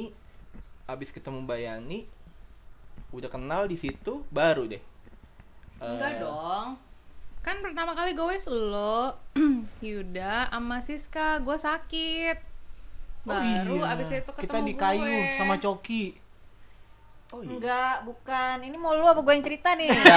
abis 0.84 1.08
ketemu 1.08 1.40
Mbak 1.42 1.58
Yani 1.58 1.99
udah 3.10 3.26
kenal 3.26 3.64
di 3.64 3.75
situ 3.75 4.20
baru 4.28 4.68
deh 4.68 4.82
Enggak 5.80 6.12
Eh, 6.12 6.20
dong. 6.20 6.76
Kan 7.40 7.64
pertama 7.64 7.96
kali 7.96 8.12
gue 8.12 8.37
lo 8.52 9.16
Yuda 9.80 10.52
sama 10.52 10.84
Siska, 10.84 11.40
gue 11.40 11.56
sakit. 11.56 12.37
Oh 13.25 13.32
Baru 13.32 13.80
iya. 13.80 13.96
abis 13.96 14.12
itu 14.12 14.28
ketemu 14.28 14.44
kita 14.44 14.58
di 14.60 14.75
kayu 14.76 15.00
gue. 15.00 15.40
sama 15.40 15.56
Coki. 15.56 16.04
Oh 17.30 17.40
iya. 17.40 17.50
Enggak, 17.50 17.94
bukan. 18.02 18.56
Ini 18.60 18.76
mau 18.76 18.92
lu 18.92 19.04
apa 19.04 19.20
gue 19.20 19.32
yang 19.32 19.44
cerita 19.44 19.70
nih? 19.75 19.90
Ya, 20.00 20.16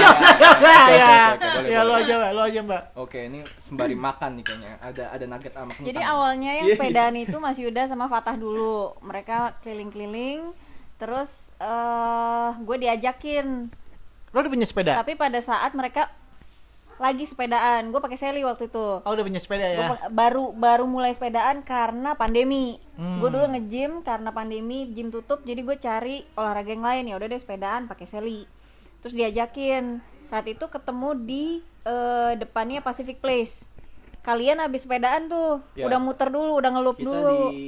ya, 0.89 0.89
ya, 0.89 1.21
ya, 1.65 1.69
ya 1.69 1.81
lo 1.81 1.93
boleh. 1.93 2.03
aja 2.03 2.13
Mbak, 2.17 2.31
lo 2.31 2.41
aja 2.43 2.59
Mbak. 2.61 2.83
Oke, 2.97 3.19
ini 3.25 3.39
sembari 3.59 3.93
makan 3.93 4.31
nih 4.37 4.43
kayaknya. 4.43 4.73
Ada 4.79 5.03
ada 5.11 5.25
nugget 5.25 5.53
sama 5.53 5.69
kentang. 5.69 5.87
Jadi 5.87 6.01
awalnya 6.01 6.51
yang 6.53 6.67
Iya, 6.67 6.75
sepedaan 6.75 7.15
itu 7.15 7.35
Mas 7.37 7.57
Yuda 7.57 7.83
sama 7.85 8.05
Fatah 8.07 8.35
dulu. 8.35 8.97
Mereka 8.99 9.59
keliling-keliling. 9.61 10.53
Terus 10.97 11.31
eh 11.57 12.49
gue 12.57 12.77
diajakin. 12.79 13.47
Lo 14.31 14.37
udah 14.39 14.51
punya 14.51 14.65
sepeda? 14.65 14.97
Tapi 14.97 15.13
pada 15.13 15.37
saat 15.39 15.73
mereka 15.73 16.09
lagi 17.01 17.25
sepedaan, 17.25 17.89
gue 17.89 18.01
pakai 18.01 18.17
seli 18.17 18.41
waktu 18.45 18.69
itu. 18.69 19.01
Oh 19.01 19.11
udah 19.11 19.25
punya 19.25 19.41
sepeda 19.41 19.65
ya? 19.65 19.77
Gua 19.89 19.97
baru 20.13 20.53
baru 20.53 20.85
mulai 20.85 21.11
sepedaan 21.13 21.65
karena 21.65 22.13
pandemi. 22.13 22.77
Hmm. 22.97 23.17
Gue 23.17 23.29
dulu 23.33 23.49
nge-gym 23.49 24.05
karena 24.05 24.29
pandemi, 24.29 24.89
gym 24.93 25.09
tutup, 25.09 25.41
jadi 25.41 25.61
gue 25.65 25.77
cari 25.81 26.21
olahraga 26.37 26.69
yang 26.69 26.85
lain 26.85 27.03
ya 27.09 27.15
udah 27.17 27.27
deh 27.27 27.41
sepedaan 27.41 27.89
pakai 27.89 28.05
seli. 28.05 28.45
Terus 29.01 29.13
diajakin. 29.17 29.99
Saat 30.29 30.45
itu 30.49 30.65
ketemu 30.65 31.09
di 31.17 31.45
eh, 31.85 32.33
depannya 32.37 32.79
Pacific 32.79 33.19
Place. 33.19 33.72
Kalian 34.23 34.55
habis 34.57 34.81
sepedaan 34.81 35.27
tuh, 35.27 35.59
Ya. 35.73 35.83
udah 35.83 35.99
muter 35.99 36.27
dulu, 36.27 36.55
udah 36.55 36.71
ngelup 36.71 36.95
kita 36.95 37.05
dulu. 37.05 37.51
di 37.51 37.63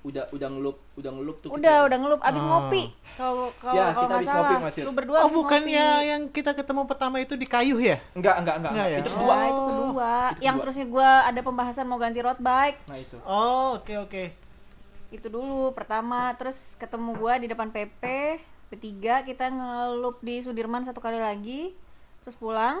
udah 0.00 0.24
udah 0.30 0.48
ngelup 0.48 0.76
udah 0.94 1.10
ngelup 1.12 1.36
tuh 1.40 1.50
Udah, 1.50 1.60
kita. 1.76 1.86
udah 1.86 1.98
ngelup 1.98 2.20
abis 2.22 2.40
Oh. 2.40 2.48
ngopi. 2.48 2.82
Kalau 3.12 3.46
kalau 3.52 3.74
Ya, 3.74 3.84
kalau 3.84 3.90
kita 3.90 4.00
nggak 4.00 4.16
abis 4.16 4.28
salah, 4.30 4.40
ngopi, 4.40 4.54
Yud. 4.72 4.86
lu 4.86 4.92
berdua 4.94 5.18
Oh 5.18 5.30
bukannya 5.30 5.86
ngopi. 5.92 6.08
yang 6.08 6.22
kita 6.30 6.50
ketemu 6.54 6.82
pertama 6.86 7.16
itu 7.18 7.34
di 7.34 7.44
kayu 7.44 7.76
ya? 7.76 7.98
enggak 8.12 8.34
enggak 8.38 8.54
enggak, 8.56 8.72
Enggak 8.72 8.86
ya? 8.86 8.96
itu 8.96 9.10
kedua 9.10 9.34
itu 9.42 9.60
kedua. 9.60 10.14
Itu 10.32 10.40
Yang 10.40 10.54
kedua. 10.54 10.62
terusnya 10.64 10.86
gue 10.88 11.10
ada 11.26 11.40
pembahasan 11.42 11.84
mau 11.84 11.98
ganti 11.98 12.18
road 12.18 12.38
bike. 12.38 12.78
nah 12.86 12.96
itu 12.96 13.16
Oh 13.22 13.68
oke 13.76 13.94
oke. 14.00 14.24
itu 15.10 15.26
dulu 15.26 15.74
pertama 15.74 16.30
terus 16.32 16.54
ketemu 16.76 17.18
gua 17.18 17.34
di 17.34 17.44
depan 17.44 17.66
PP 17.68 18.02
bertiga 18.68 19.20
kita 19.20 19.50
ngelup 19.50 20.16
di 20.20 20.38
Sudirman 20.38 20.80
satu 20.80 20.96
kali 20.96 21.18
lagi 21.18 21.74
terus 22.22 22.38
pulang 22.38 22.78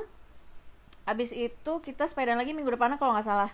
abis 1.10 1.30
itu 1.30 1.72
kita 1.78 2.04
sepedaan 2.04 2.36
lagi 2.36 2.50
minggu 2.50 2.70
depannya 2.70 2.96
kalau 2.96 3.12
nggak 3.12 3.26
salah 3.26 3.50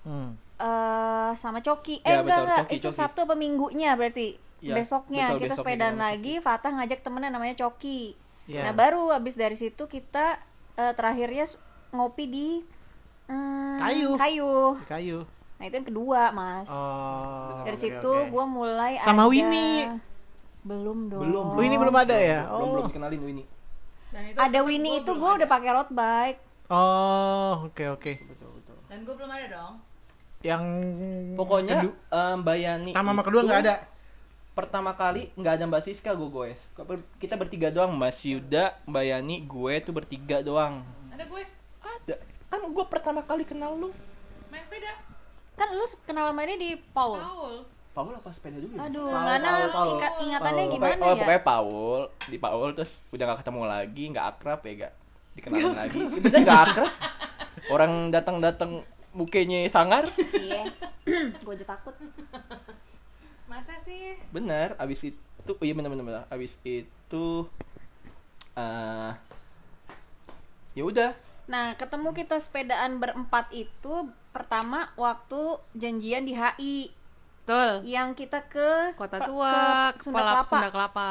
Hmm. 0.00 0.32
eh 0.56 1.30
sama 1.34 1.60
Coki 1.60 2.00
eh 2.00 2.08
Ya, 2.08 2.12
enggak 2.16 2.24
betul, 2.24 2.40
enggak 2.42 2.58
Coki, 2.62 2.74
itu 2.74 2.86
Coki. 2.86 2.96
Sabtu 2.96 3.18
apa 3.20 3.34
minggunya 3.34 3.90
berarti 3.92 4.28
Ya, 4.58 4.72
besoknya 4.74 5.24
betul, 5.26 5.38
kita 5.38 5.46
besoknya 5.50 5.60
sepedaan 5.66 5.96
lagi 5.98 6.34
Fatah 6.38 6.70
ngajak 6.70 7.00
temennya 7.00 7.30
namanya 7.30 7.56
Coki 7.58 8.16
Ya. 8.46 8.64
nah 8.64 8.72
baru 8.72 9.10
abis 9.10 9.34
dari 9.34 9.54
situ 9.54 9.84
kita 9.84 10.40
eh, 10.74 10.92
terakhirnya 10.92 11.44
ngopi 11.90 12.24
di 12.26 12.48
mm, 13.26 13.76
Kayu. 13.78 14.10
kayu 14.16 14.52
Di 14.74 14.86
kayu. 14.86 15.18
nah 15.54 15.64
itu 15.64 15.74
yang 15.76 15.86
kedua 15.86 16.22
mas 16.30 16.66
Oh. 16.66 17.60
dari 17.62 17.74
oke, 17.74 17.82
situ 17.82 18.10
oke. 18.10 18.28
gua 18.28 18.44
mulai 18.44 18.96
Sama 18.98 19.22
ada- 19.22 19.28
Winnie. 19.28 19.84
belum 20.60 20.98
dong 21.08 21.20
Belum. 21.22 21.46
Oh, 21.50 21.62
ini 21.62 21.76
belum 21.76 21.92
ada 21.94 22.16
ya? 22.16 22.40
Belum, 22.46 22.68
belum 22.70 22.82
Oh. 22.82 22.86
dikenalin 22.86 23.20
Winnie. 23.22 23.48
Dan 24.10 24.22
itu 24.26 24.36
ada 24.38 24.48
kan 24.54 24.66
Winnie 24.66 24.90
gua 24.90 24.98
itu 24.98 25.10
belum 25.10 25.18
gua 25.18 25.30
ada. 25.30 25.36
udah 25.36 25.48
pakai 25.50 25.70
road 25.70 25.90
bike 25.90 26.40
Oh, 26.70 27.66
oke 27.66 27.84
oke. 27.90 28.12
Betul, 28.22 28.50
betul. 28.54 28.76
Dan 28.86 29.02
gue 29.02 29.14
belum 29.14 29.26
ada 29.26 29.46
dong. 29.50 29.74
Yang 30.40 30.62
Pokoknya 31.34 31.74
kedu- 31.82 31.98
em, 32.08 32.34
Mbak 32.40 32.56
Yani 32.56 32.90
pertama 32.90 33.10
sama 33.10 33.22
kedua 33.22 33.40
nggak 33.42 33.60
ada. 33.60 33.74
Pertama 34.50 34.90
kali 34.94 35.22
nggak 35.34 35.52
ada 35.52 35.64
Mbak 35.66 35.82
Siska 35.82 36.10
gue 36.12 36.28
goes. 36.28 36.62
Kita 37.18 37.34
bertiga 37.34 37.68
doang, 37.68 37.90
Mas 37.92 38.22
Yuda, 38.22 38.78
Mbak 38.84 39.04
Yani, 39.04 39.36
gue 39.42 39.74
tuh 39.80 39.92
bertiga 39.92 40.40
doang. 40.40 40.86
Ada 41.10 41.24
gue 41.24 41.42
Ada. 41.80 42.16
Kan 42.46 42.60
gue 42.64 42.84
pertama 42.86 43.20
kali 43.20 43.42
kenal 43.42 43.74
lu. 43.74 43.90
main 44.46 44.62
sepeda. 44.62 44.90
kan 45.54 45.70
lu 45.70 45.84
kenal 46.02 46.32
sama 46.32 46.42
dia 46.42 46.56
di 46.56 46.72
Paul 46.90 47.14
Paul. 47.14 47.54
Paul 47.92 48.16
apa 48.16 48.32
sepeda 48.32 48.56
dulu 48.56 48.74
ya? 48.74 48.88
aduh 48.88 49.06
Paul, 49.06 49.26
mana 49.28 49.44
Paul, 49.44 49.68
Paul. 49.68 49.88
ingat 49.92 50.12
ingatannya 50.18 50.64
Paul. 50.64 50.72
gimana 50.72 50.90
oh, 50.96 51.06
ya 51.06 51.14
pokoknya 51.14 51.42
Paul 51.44 52.00
di 52.24 52.36
Paul 52.40 52.68
terus 52.72 52.92
udah 53.10 53.24
gak 53.28 53.40
ketemu 53.44 53.62
lagi 53.68 54.02
nggak 54.08 54.26
akrab 54.26 54.60
ya 54.64 54.72
gak 54.80 54.92
dikenalin 55.32 55.74
lagi 55.74 55.98
bener 56.18 56.38
nggak 56.40 56.60
akrab 56.66 56.90
orang 57.68 57.92
datang 58.08 58.36
datang 58.38 58.70
mukanya 59.10 59.66
sangar 59.66 60.06
iya 60.32 60.66
gue 61.36 61.52
aja 61.52 61.66
takut 61.68 61.94
Masa 63.44 63.74
sih? 63.82 64.14
bener 64.30 64.74
abis 64.76 65.10
itu 65.10 65.18
oh 65.50 65.58
iya 65.60 65.74
bener 65.74 65.88
bener, 65.88 66.04
bener. 66.04 66.22
abis 66.28 66.54
itu 66.62 67.26
eh 68.54 69.10
ya 70.72 70.84
udah 70.84 71.12
Nah, 71.44 71.74
ketemu 71.74 72.14
kita 72.14 72.38
sepedaan 72.38 73.02
berempat 73.02 73.50
itu 73.50 74.06
pertama 74.30 74.86
waktu 74.94 75.58
janjian 75.74 76.22
di 76.22 76.30
HI 76.32 76.94
Betul. 77.42 77.82
yang 77.82 78.14
kita 78.14 78.46
ke 78.46 78.94
Kota 78.94 79.18
ke- 79.18 79.26
Tua, 79.26 79.90
ke 79.90 79.98
Sunda 79.98 80.14
Kepala 80.14 80.30
Kelapa. 80.30 80.46
Sunda 80.46 80.70
Kelapa. 80.70 81.10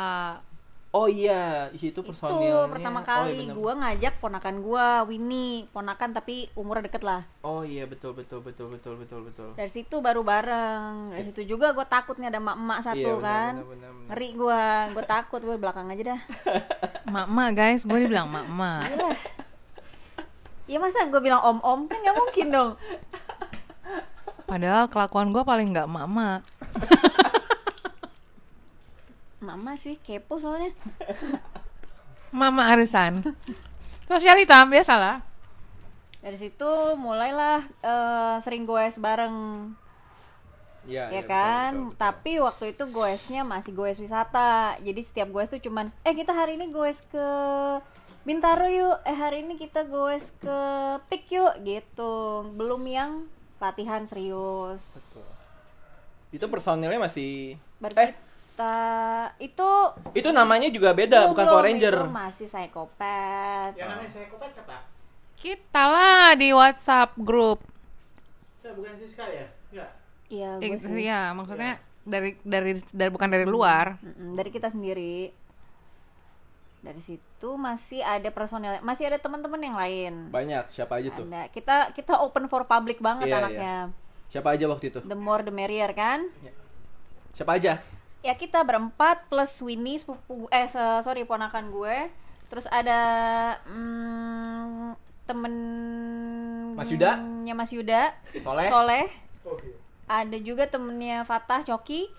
Oh 0.89 1.05
iya 1.05 1.69
di 1.69 1.77
situ 1.77 2.01
Itu 2.01 2.09
pertama 2.09 3.01
oh, 3.01 3.05
kali 3.05 3.45
iya, 3.45 3.53
bener. 3.53 3.55
gua 3.55 3.73
ngajak 3.77 4.13
ponakan 4.17 4.55
gua 4.65 5.05
Winnie, 5.05 5.69
ponakan 5.69 6.17
tapi 6.17 6.49
umurnya 6.57 6.89
deket 6.89 7.05
lah. 7.05 7.21
oh 7.45 7.61
iya 7.61 7.85
betul 7.85 8.17
betul 8.17 8.41
betul 8.41 8.73
betul 8.73 8.97
betul 8.97 9.19
betul 9.29 9.49
Dari 9.53 9.69
situ 9.69 10.01
baru 10.01 10.25
bareng. 10.25 11.13
Dari 11.13 11.25
situ 11.29 11.45
juga 11.45 11.77
gua 11.77 11.85
takut 11.85 12.17
nih 12.17 12.33
ada 12.33 12.41
emak-emak 12.41 12.79
satu 12.81 12.97
Iya, 12.97 13.13
bener, 13.13 13.21
kan. 13.21 13.53
bener, 13.53 13.67
bener, 13.69 13.89
bener. 13.93 14.07
Ngeri 14.09 14.29
gua, 14.33 14.61
gua 14.97 15.05
takut 15.05 15.41
gua 15.45 15.55
belakang 15.61 15.85
aja 15.93 16.03
dah. 16.17 16.21
Mak-mak 17.13 17.49
guys, 17.53 17.81
gue 17.89 17.99
dibilang 18.05 18.29
mak-mak. 18.29 18.85
Ya 20.69 20.77
masa 20.77 21.05
gua 21.09 21.21
bilang 21.21 21.41
om-om 21.41 21.89
kan 21.89 21.97
nggak 22.01 22.17
mungkin 22.17 22.47
dong. 22.53 22.71
Padahal 24.49 24.89
kelakuan 24.89 25.29
gue 25.29 25.43
paling 25.45 25.69
nggak 25.69 25.85
mak-mak. 25.85 26.41
Mama 29.49 29.73
sih 29.81 29.97
kepo 29.97 30.37
soalnya. 30.37 30.69
Mama 32.29 32.69
arisan. 32.69 33.25
Sosialita 34.05 34.61
biasalah. 34.69 35.25
Dari 36.21 36.37
situ 36.37 36.69
mulailah 37.01 37.65
eh, 37.81 38.35
sering 38.45 38.69
goes 38.69 39.01
bareng 39.01 39.33
Iya, 40.87 41.05
ya 41.05 41.11
iya, 41.11 41.21
betul, 41.21 41.29
kan 41.29 41.71
betul, 41.75 41.85
betul. 41.85 41.99
tapi 41.99 42.31
waktu 42.39 42.63
itu 42.71 42.83
goesnya 42.89 43.41
masih 43.43 43.71
goes 43.75 43.99
wisata 43.99 44.79
jadi 44.79 45.01
setiap 45.03 45.29
goes 45.29 45.51
tuh 45.51 45.59
cuman 45.59 45.91
eh 46.07 46.15
kita 46.15 46.31
hari 46.31 46.55
ini 46.55 46.71
goes 46.71 47.03
ke 47.11 47.27
Bintaro 48.23 48.65
yuk 48.65 48.97
eh 49.03 49.13
hari 49.13 49.43
ini 49.43 49.59
kita 49.59 49.85
goes 49.85 50.23
ke 50.39 50.59
Pik 51.11 51.29
yuk 51.35 51.53
gitu 51.67 52.47
belum 52.55 52.81
yang 52.87 53.11
latihan 53.59 54.07
serius 54.07 54.81
Betul. 54.95 55.27
itu 56.31 56.45
personilnya 56.47 56.97
masih 56.97 57.59
baru 57.77 57.93
eh 57.99 58.11
kita 58.59 58.75
itu 59.39 59.69
itu 60.19 60.29
namanya 60.35 60.67
juga 60.67 60.91
beda 60.91 61.23
belum, 61.23 61.31
bukan 61.31 61.45
Power 61.47 61.63
Ranger. 61.63 61.95
itu 61.95 62.11
masih 62.11 62.47
psikopat 62.51 63.71
Yang 63.79 63.87
namanya 63.87 64.09
saya 64.11 64.25
kopet 64.27 64.51
siapa? 64.51 64.77
Kita 65.39 65.83
lah 65.87 66.35
di 66.35 66.51
WhatsApp 66.51 67.15
grup. 67.15 67.63
Ya, 68.59 68.75
bukan 68.75 68.91
Siska 68.99 69.23
ya? 69.31 69.47
Enggak. 69.71 69.89
iya 70.27 70.51
Ya, 70.59 70.67
gitu 70.75 70.91
sih. 70.91 71.07
ya, 71.07 71.31
maksudnya 71.31 71.79
dari 72.03 72.35
dari 72.43 72.75
dari 72.91 73.07
bukan 73.07 73.31
dari 73.31 73.47
luar. 73.47 73.95
Mm-mm, 74.03 74.35
dari 74.35 74.51
kita 74.51 74.67
sendiri. 74.67 75.31
Dari 76.83 76.99
situ 76.99 77.49
masih 77.55 78.03
ada 78.03 78.27
personel 78.35 78.83
masih 78.83 79.07
ada 79.07 79.23
teman-teman 79.23 79.63
yang 79.63 79.79
lain. 79.79 80.13
Banyak 80.27 80.67
siapa 80.67 80.99
aja 80.99 81.15
tuh? 81.15 81.23
Ada. 81.31 81.47
Kita 81.55 81.75
kita 81.95 82.19
open 82.19 82.51
for 82.51 82.67
public 82.67 82.99
banget 82.99 83.31
Iya, 83.31 83.39
anaknya. 83.39 83.75
Siapa 84.27 84.51
aja 84.51 84.67
waktu 84.67 84.91
itu? 84.91 84.99
The 85.07 85.15
more 85.15 85.47
the 85.47 85.55
merrier 85.55 85.95
kan? 85.95 86.27
Siapa 87.31 87.55
aja 87.55 87.79
ya 88.19 88.35
kita 88.35 88.59
berempat 88.67 89.31
plus 89.31 89.63
Winnie 89.63 89.99
sepupu 89.99 90.47
eh 90.51 90.67
sorry 91.03 91.23
ponakan 91.23 91.71
gue. 91.71 91.97
Terus 92.49 92.65
ada 92.67 92.99
mm, 93.69 94.97
temen 95.29 95.53
Mas 96.73 96.89
Yuda? 96.89 97.21
nya 97.45 97.53
Mas 97.53 97.71
Yuda. 97.71 98.13
Soleh. 98.41 98.69
Soleh. 98.69 99.05
Oke. 99.45 99.69
ada 100.09 100.37
juga 100.41 100.65
temennya 100.65 101.21
Fatah 101.23 101.61
Coki. 101.61 102.09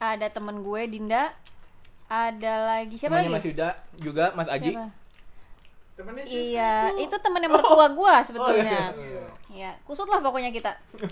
Ada 0.00 0.32
temen 0.32 0.64
gue 0.64 0.82
Dinda. 0.88 1.36
Ada 2.10 2.74
lagi 2.74 2.96
siapa 2.96 3.20
temannya 3.20 3.36
Mas 3.36 3.44
lagi 3.44 3.50
Yuda 3.52 3.68
juga 4.00 4.24
Mas 4.32 4.48
Aji. 4.48 4.72
Siapa? 4.74 4.99
Temennya 6.00 6.24
Siska 6.24 6.40
iya 6.48 6.72
tuh. 6.88 7.02
itu 7.02 7.16
temennya 7.18 7.48
mertua 7.48 7.86
gue 7.88 8.08
Oh, 8.10 8.20
sebetulnya 8.22 8.80
iya. 8.96 9.24
ya 9.50 9.70
kusut 9.82 10.06
lah 10.06 10.18
pokoknya 10.18 10.48
kita 10.48 10.72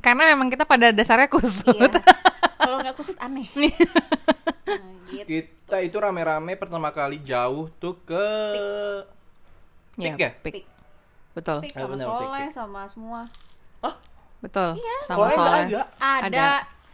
Karena 0.00 0.22
memang 0.26 0.48
kita 0.48 0.64
pada 0.64 0.88
dasarnya 0.88 1.28
kusut. 1.28 1.74
iya. 1.74 2.00
kalau 2.56 2.76
nggak 2.78 2.94
kusut 2.94 3.16
aneh 3.18 3.44
nah, 3.54 3.68
gitu. 5.10 5.28
kita 5.28 5.76
itu 5.80 5.96
rame-rame 5.96 6.54
pertama 6.54 6.88
kali 6.88 7.20
jauh 7.20 7.68
tuh 7.76 8.00
ke 8.02 8.26
Iya, 9.94 10.10
Pik 10.10 10.18
ya? 10.18 10.30
pik. 10.34 10.52
Pik. 10.52 10.64
Betul. 11.34 11.58
Pik 11.60 11.72
Ah, 11.72 11.80
sama 11.80 11.90
bener, 11.92 12.06
Soleh 12.08 12.18
pik, 12.18 12.34
pik. 12.40 12.50
sama 12.52 12.80
semua 12.84 13.20
Betul. 14.40 14.70
Iya. 14.76 14.96
Sama 15.04 15.18
Soleh 15.22 15.34
Soleh. 15.34 15.62
ada. 15.64 15.82
ada, 15.98 16.26
Ada. 16.26 16.46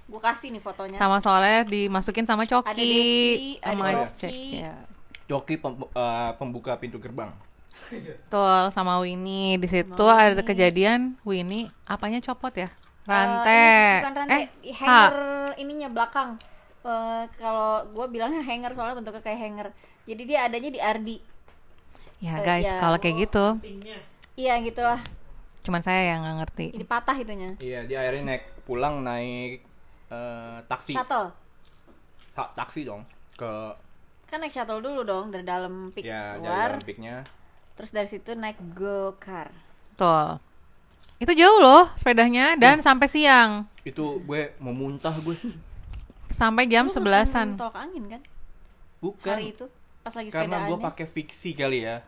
gue 0.06 0.20
kasih 0.20 0.48
nih 0.50 0.60
fotonya 0.60 0.96
Sama 0.96 1.18
Soleh 1.18 1.62
dimasukin 1.64 2.22
sama 2.22 2.44
Coki. 2.44 2.62
Ada 2.64 2.76
Desi, 2.76 3.50
sama 3.58 3.84
ada 3.84 4.04
Cek. 4.06 4.30
Coki. 4.30 4.44
Ya. 4.56 4.74
Joki 5.30 5.54
pem- 5.54 5.86
eh, 5.86 6.30
pembuka 6.34 6.74
pintu 6.74 6.98
gerbang 6.98 7.30
Betul, 7.86 8.70
sama 8.70 8.98
Winnie. 8.98 9.54
Di 9.56 9.66
situ 9.66 9.94
ada 10.04 10.34
Winnie. 10.34 10.42
kejadian 10.42 11.00
Winnie 11.22 11.70
apanya 11.84 12.18
copot 12.20 12.50
ya? 12.52 12.66
Eh, 12.66 12.74
Rantai. 13.06 13.62
ini 13.62 13.96
bukan 13.96 14.14
rantai 14.16 14.42
Eh, 14.60 14.74
hanger 14.74 15.14
ha. 15.14 15.54
ininya 15.56 15.88
belakang 15.88 16.30
Eh, 16.80 17.24
kalau 17.36 17.84
gue 17.86 18.06
bilangnya 18.08 18.40
hanger 18.40 18.72
soalnya 18.72 18.96
bentuknya 18.96 19.20
kayak 19.20 19.38
hanger 19.38 19.68
jadi 20.02 20.22
dia 20.24 20.38
adanya 20.42 20.70
di 20.70 20.80
Ardi 20.80 21.16
Ya 22.18 22.36
Eh, 22.36 22.42
guys, 22.42 22.66
ya. 22.66 22.76
kalau 22.76 22.96
kayak 22.96 23.16
gitu, 23.22 23.44
iya 24.34 24.56
gitulah 24.58 25.00
cuman 25.60 25.80
saya 25.80 26.10
yang 26.10 26.24
nggak 26.24 26.36
ngerti. 26.40 26.66
ini 26.72 26.84
patah 26.84 27.12
itunya 27.14 27.52
iya 27.58 27.84
dia 27.84 28.00
akhirnya 28.00 28.32
naik 28.32 28.44
pulang 28.64 29.00
naik 29.00 29.60
eh, 30.08 30.58
taksi 30.66 30.96
shuttle 30.96 31.28
Ha, 32.32 32.48
taksi 32.56 32.80
dong 32.82 33.04
ke 33.34 33.50
kan 34.30 34.38
naik 34.38 34.54
shuttle 34.54 34.78
dulu 34.78 35.02
dong 35.02 35.26
dari 35.28 35.42
dalam 35.42 35.90
pik 35.90 36.06
ya 36.06 36.38
dari 36.38 36.38
keluar 36.38 36.68
dalam 36.70 36.86
piknya 36.86 37.16
terus 37.74 37.90
dari 37.90 38.06
situ 38.06 38.30
naik 38.32 38.56
go 38.72 39.18
car 39.18 39.50
Betul. 39.92 40.40
Itu 41.20 41.36
jauh 41.36 41.60
loh 41.60 41.92
sepedanya 41.92 42.56
dan 42.56 42.80
sampai 42.80 43.04
siang. 43.04 43.68
itu 43.84 44.16
gue 44.24 44.56
mau 44.56 44.72
muntah 44.72 45.12
gue. 45.12 45.36
Sampai 46.32 46.64
jam 46.64 46.88
Lu 46.88 46.92
sebelasan. 46.92 47.60
tolak 47.60 47.76
angin 47.76 48.08
kan? 48.08 48.22
Bukan. 49.04 49.28
Hari 49.36 49.52
itu 49.52 49.68
pas 50.00 50.16
lagi 50.16 50.32
karena 50.32 50.64
gue 50.64 50.72
sepedaannya 50.72 50.86
pakai 50.88 51.04
fiksi 51.04 51.50
kali 51.52 51.78
ya. 51.84 52.00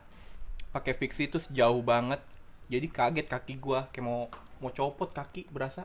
Pakai 0.73 0.97
fiksi 0.97 1.29
itu 1.29 1.37
sejauh 1.37 1.85
banget. 1.85 2.25
Jadi 2.73 2.89
kaget 2.89 3.27
kaki 3.29 3.61
gue 3.61 3.81
kayak 3.93 4.05
mau 4.09 4.33
mau 4.57 4.73
copot 4.73 5.13
kaki 5.13 5.53
berasa. 5.53 5.85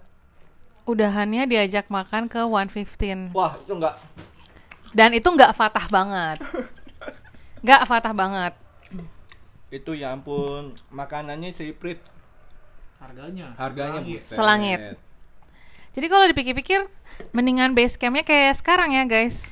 Udahannya 0.88 1.44
diajak 1.44 1.92
makan 1.92 2.32
ke 2.32 2.40
115. 2.40 3.36
wah 3.36 3.60
itu 3.60 3.76
enggak 3.76 4.00
Dan 4.94 5.16
itu 5.16 5.28
nggak 5.28 5.52
fatah 5.56 5.88
banget. 5.88 6.38
Nggak 7.64 7.82
fatah 7.88 8.14
banget. 8.16 8.54
itu 9.68 9.92
ya 9.92 10.16
ampun 10.16 10.72
makanannya 10.88 11.52
siprit 11.52 12.00
Harganya. 13.04 13.52
harganya 13.60 14.00
Selangit. 14.00 14.24
Selangit. 14.24 14.80
Jadi 15.92 16.08
kalau 16.08 16.26
dipikir-pikir, 16.32 16.88
mendingan 17.36 17.76
base 17.76 18.00
campnya 18.00 18.24
kayak 18.24 18.56
sekarang 18.56 18.96
ya 18.96 19.04
guys. 19.04 19.52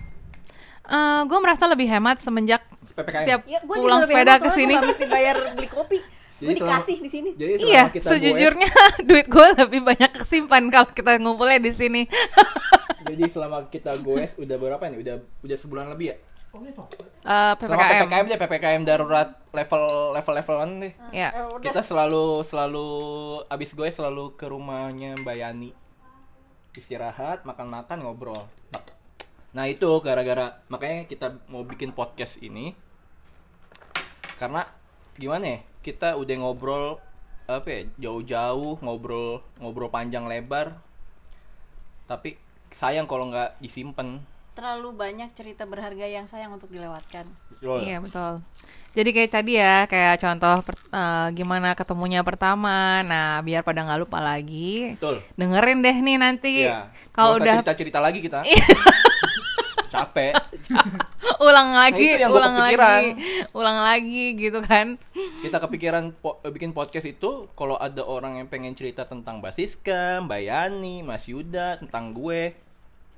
Eh 0.88 1.22
gue 1.28 1.40
merasa 1.44 1.68
lebih 1.68 1.92
hemat 1.92 2.24
semenjak 2.24 2.64
PPKM. 2.96 3.20
setiap 3.28 3.42
ya 3.44 3.60
gue 3.60 3.76
pulang 3.76 4.08
sepeda 4.08 4.40
ke 4.40 4.50
sini. 4.56 4.74
mesti 4.80 5.06
bayar 5.10 5.36
beli 5.52 5.68
kopi 5.68 6.00
gue 6.36 6.52
dikasih 6.52 7.00
di 7.00 7.10
sini 7.10 7.30
jadi 7.32 7.52
Iya, 7.64 7.84
kita 7.96 8.12
sejujurnya 8.12 8.72
duit 9.08 9.28
gue 9.28 9.48
lebih 9.56 9.82
banyak 9.88 10.12
kesimpan 10.16 10.68
kalau 10.68 10.88
kita 10.92 11.16
ngumpulnya 11.20 11.60
di 11.64 11.72
sini. 11.72 12.02
jadi 13.06 13.24
selama 13.30 13.70
kita 13.70 14.02
goes 14.02 14.34
udah 14.36 14.58
berapa 14.58 14.84
nih 14.90 15.00
udah 15.00 15.16
udah 15.46 15.58
sebulan 15.58 15.94
lebih 15.94 16.14
ya 16.14 16.18
Eh, 16.56 17.54
Selama 17.60 17.84
PPKM. 17.84 18.08
PPKM 18.08 18.26
deh, 18.32 18.40
PPKM 18.40 18.82
darurat 18.88 19.30
level 19.52 19.84
level 20.16 20.34
levelan 20.40 20.72
deh. 20.80 20.94
Ya. 21.12 21.30
Kita 21.60 21.84
selalu 21.84 22.48
selalu 22.48 22.88
abis 23.52 23.76
gue 23.76 23.90
selalu 23.92 24.40
ke 24.40 24.48
rumahnya 24.48 25.20
Mbak 25.20 25.36
Yani. 25.36 25.70
Istirahat, 26.76 27.44
makan-makan, 27.44 28.04
ngobrol. 28.04 28.48
Nah, 29.56 29.66
itu 29.68 29.88
gara-gara 30.04 30.60
makanya 30.68 31.08
kita 31.08 31.40
mau 31.48 31.64
bikin 31.64 31.96
podcast 31.96 32.40
ini. 32.40 32.76
Karena 34.36 34.68
gimana 35.16 35.60
ya? 35.60 35.60
Kita 35.80 36.20
udah 36.20 36.36
ngobrol 36.40 37.00
apa 37.48 37.68
ya? 37.68 37.82
Jauh-jauh 38.00 38.80
ngobrol 38.84 39.40
ngobrol 39.60 39.88
panjang 39.88 40.28
lebar. 40.28 40.76
Tapi 42.06 42.36
sayang 42.76 43.08
kalau 43.08 43.26
nggak 43.26 43.56
disimpan. 43.58 44.20
terlalu 44.52 44.96
banyak 44.96 45.32
cerita 45.32 45.64
berharga 45.64 46.08
yang 46.08 46.26
sayang 46.26 46.48
untuk 46.50 46.72
dilewatkan 46.72 47.28
Iya 47.60 48.00
betul. 48.00 48.40
Jadi 48.92 49.10
kayak 49.12 49.32
tadi 49.34 49.60
ya, 49.60 49.84
kayak 49.84 50.16
contoh 50.18 50.64
per- 50.64 50.80
eh, 50.88 51.28
gimana 51.34 51.72
ketemunya 51.74 52.24
pertama. 52.24 53.04
Nah, 53.04 53.40
biar 53.42 53.60
pada 53.62 53.84
nggak 53.84 54.00
lupa 54.00 54.20
lagi. 54.20 54.96
Betul. 54.96 55.20
Dengerin 55.36 55.80
deh 55.82 55.98
nih 55.98 56.16
nanti. 56.16 56.56
Iya. 56.64 56.88
Kalau 57.12 57.36
udah 57.36 57.60
cerita-cerita 57.60 58.00
lagi 58.00 58.20
kita. 58.20 58.48
Capek. 59.92 60.34
ulang 61.46 61.72
lagi, 61.74 62.04
Nah, 62.06 62.16
itu 62.16 62.22
yang 62.22 62.32
ulang 62.32 62.54
kepikiran. 62.58 62.88
lagi, 62.90 63.12
ulang 63.54 63.80
lagi 63.82 64.24
gitu 64.36 64.60
kan. 64.62 64.88
kita 65.40 65.58
kepikiran 65.58 66.04
po- 66.14 66.40
eh, 66.42 66.52
bikin 66.52 66.72
podcast 66.72 67.06
itu 67.06 67.48
kalau 67.54 67.76
ada 67.76 68.02
orang 68.02 68.40
yang 68.40 68.48
pengen 68.48 68.72
cerita 68.72 69.04
tentang 69.04 69.40
Basiska, 69.40 70.20
Mbak 70.22 70.42
Yani, 70.42 70.96
Mas 71.02 71.24
Yuda, 71.26 71.80
tentang 71.80 72.12
gue, 72.12 72.56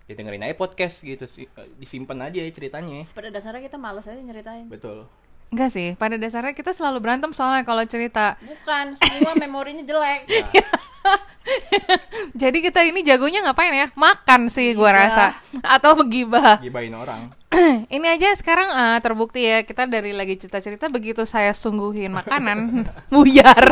dengerin 0.10 0.40
aja 0.42 0.54
podcast 0.54 1.02
gitu 1.02 1.26
sih, 1.26 1.50
Eh, 1.50 1.68
disimpan 1.76 2.16
aja 2.24 2.38
ya 2.38 2.48
ceritanya. 2.48 3.04
pada 3.10 3.28
dasarnya 3.28 3.60
kita 3.62 3.76
males 3.76 4.04
aja 4.04 4.16
nyeritain 4.16 4.68
Betul. 4.68 5.04
Enggak 5.48 5.72
sih, 5.72 5.96
pada 5.96 6.16
dasarnya 6.16 6.52
kita 6.52 6.72
selalu 6.72 7.00
berantem 7.00 7.32
soalnya 7.32 7.64
kalau 7.64 7.84
cerita. 7.84 8.36
bukan 8.38 8.96
semua 8.98 9.32
memorinya 9.40 9.80
jelek 9.82 10.28
Ya, 10.28 10.44
Jadi 12.36 12.60
kita 12.60 12.84
ini 12.84 13.00
jagonya 13.00 13.40
ngapain 13.42 13.72
ya? 13.72 13.88
Makan 13.94 14.48
sih 14.48 14.72
gua 14.72 14.92
Gibah. 14.92 15.00
rasa 15.00 15.26
atau 15.66 15.96
begibah. 15.96 16.60
gibain 16.66 16.92
orang. 16.92 17.32
ini 17.90 18.04
aja 18.06 18.36
sekarang 18.36 18.68
eh, 18.70 19.00
terbukti 19.00 19.40
ya 19.40 19.64
kita 19.64 19.88
dari 19.88 20.12
lagi 20.12 20.36
cerita-cerita 20.36 20.88
begitu 20.88 21.24
saya 21.24 21.56
sungguhin 21.56 22.12
makanan 22.12 22.84
buyar. 23.08 23.64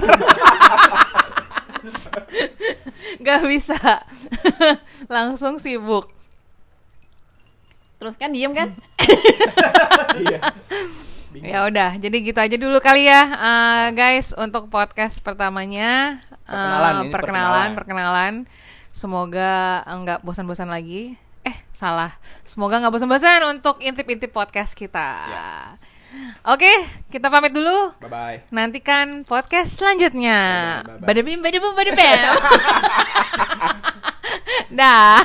Gak 3.20 3.42
bisa. 3.46 3.76
Langsung 5.08 5.60
sibuk. 5.60 6.08
Terus 8.06 8.22
kan 8.22 8.30
diem 8.30 8.54
kan 8.54 8.70
Iya. 10.22 10.40
Ya 11.36 11.68
udah, 11.68 12.00
jadi 12.00 12.16
gitu 12.24 12.40
aja 12.40 12.56
dulu 12.56 12.80
kali 12.80 13.12
ya, 13.12 13.28
eh, 13.28 13.86
guys, 13.92 14.32
untuk 14.40 14.72
podcast 14.72 15.20
pertamanya. 15.20 16.24
Perkenalan, 16.48 16.94
ini 16.96 17.12
perkenalan, 17.12 17.70
perkenalan. 17.76 18.34
Semoga 18.96 19.84
nggak 19.84 20.24
bosan-bosan 20.24 20.72
lagi. 20.72 21.20
Eh, 21.44 21.58
salah. 21.76 22.16
Semoga 22.48 22.80
nggak 22.80 22.94
bosan-bosan 22.96 23.52
untuk 23.52 23.84
intip-intip 23.84 24.32
podcast 24.32 24.80
kita. 24.80 25.10
Ya. 25.28 25.50
Oke, 26.48 26.72
kita 27.12 27.28
pamit 27.28 27.52
dulu. 27.52 27.92
Bye 28.00 28.08
bye. 28.08 28.38
Nantikan 28.56 29.28
podcast 29.28 29.76
selanjutnya. 29.76 30.40
Bye-bye, 30.88 31.04
bye-bye. 31.04 31.08
Badabim, 31.12 31.40
badabum, 31.44 31.74
badabam. 31.76 32.36
Dah. 34.80 35.20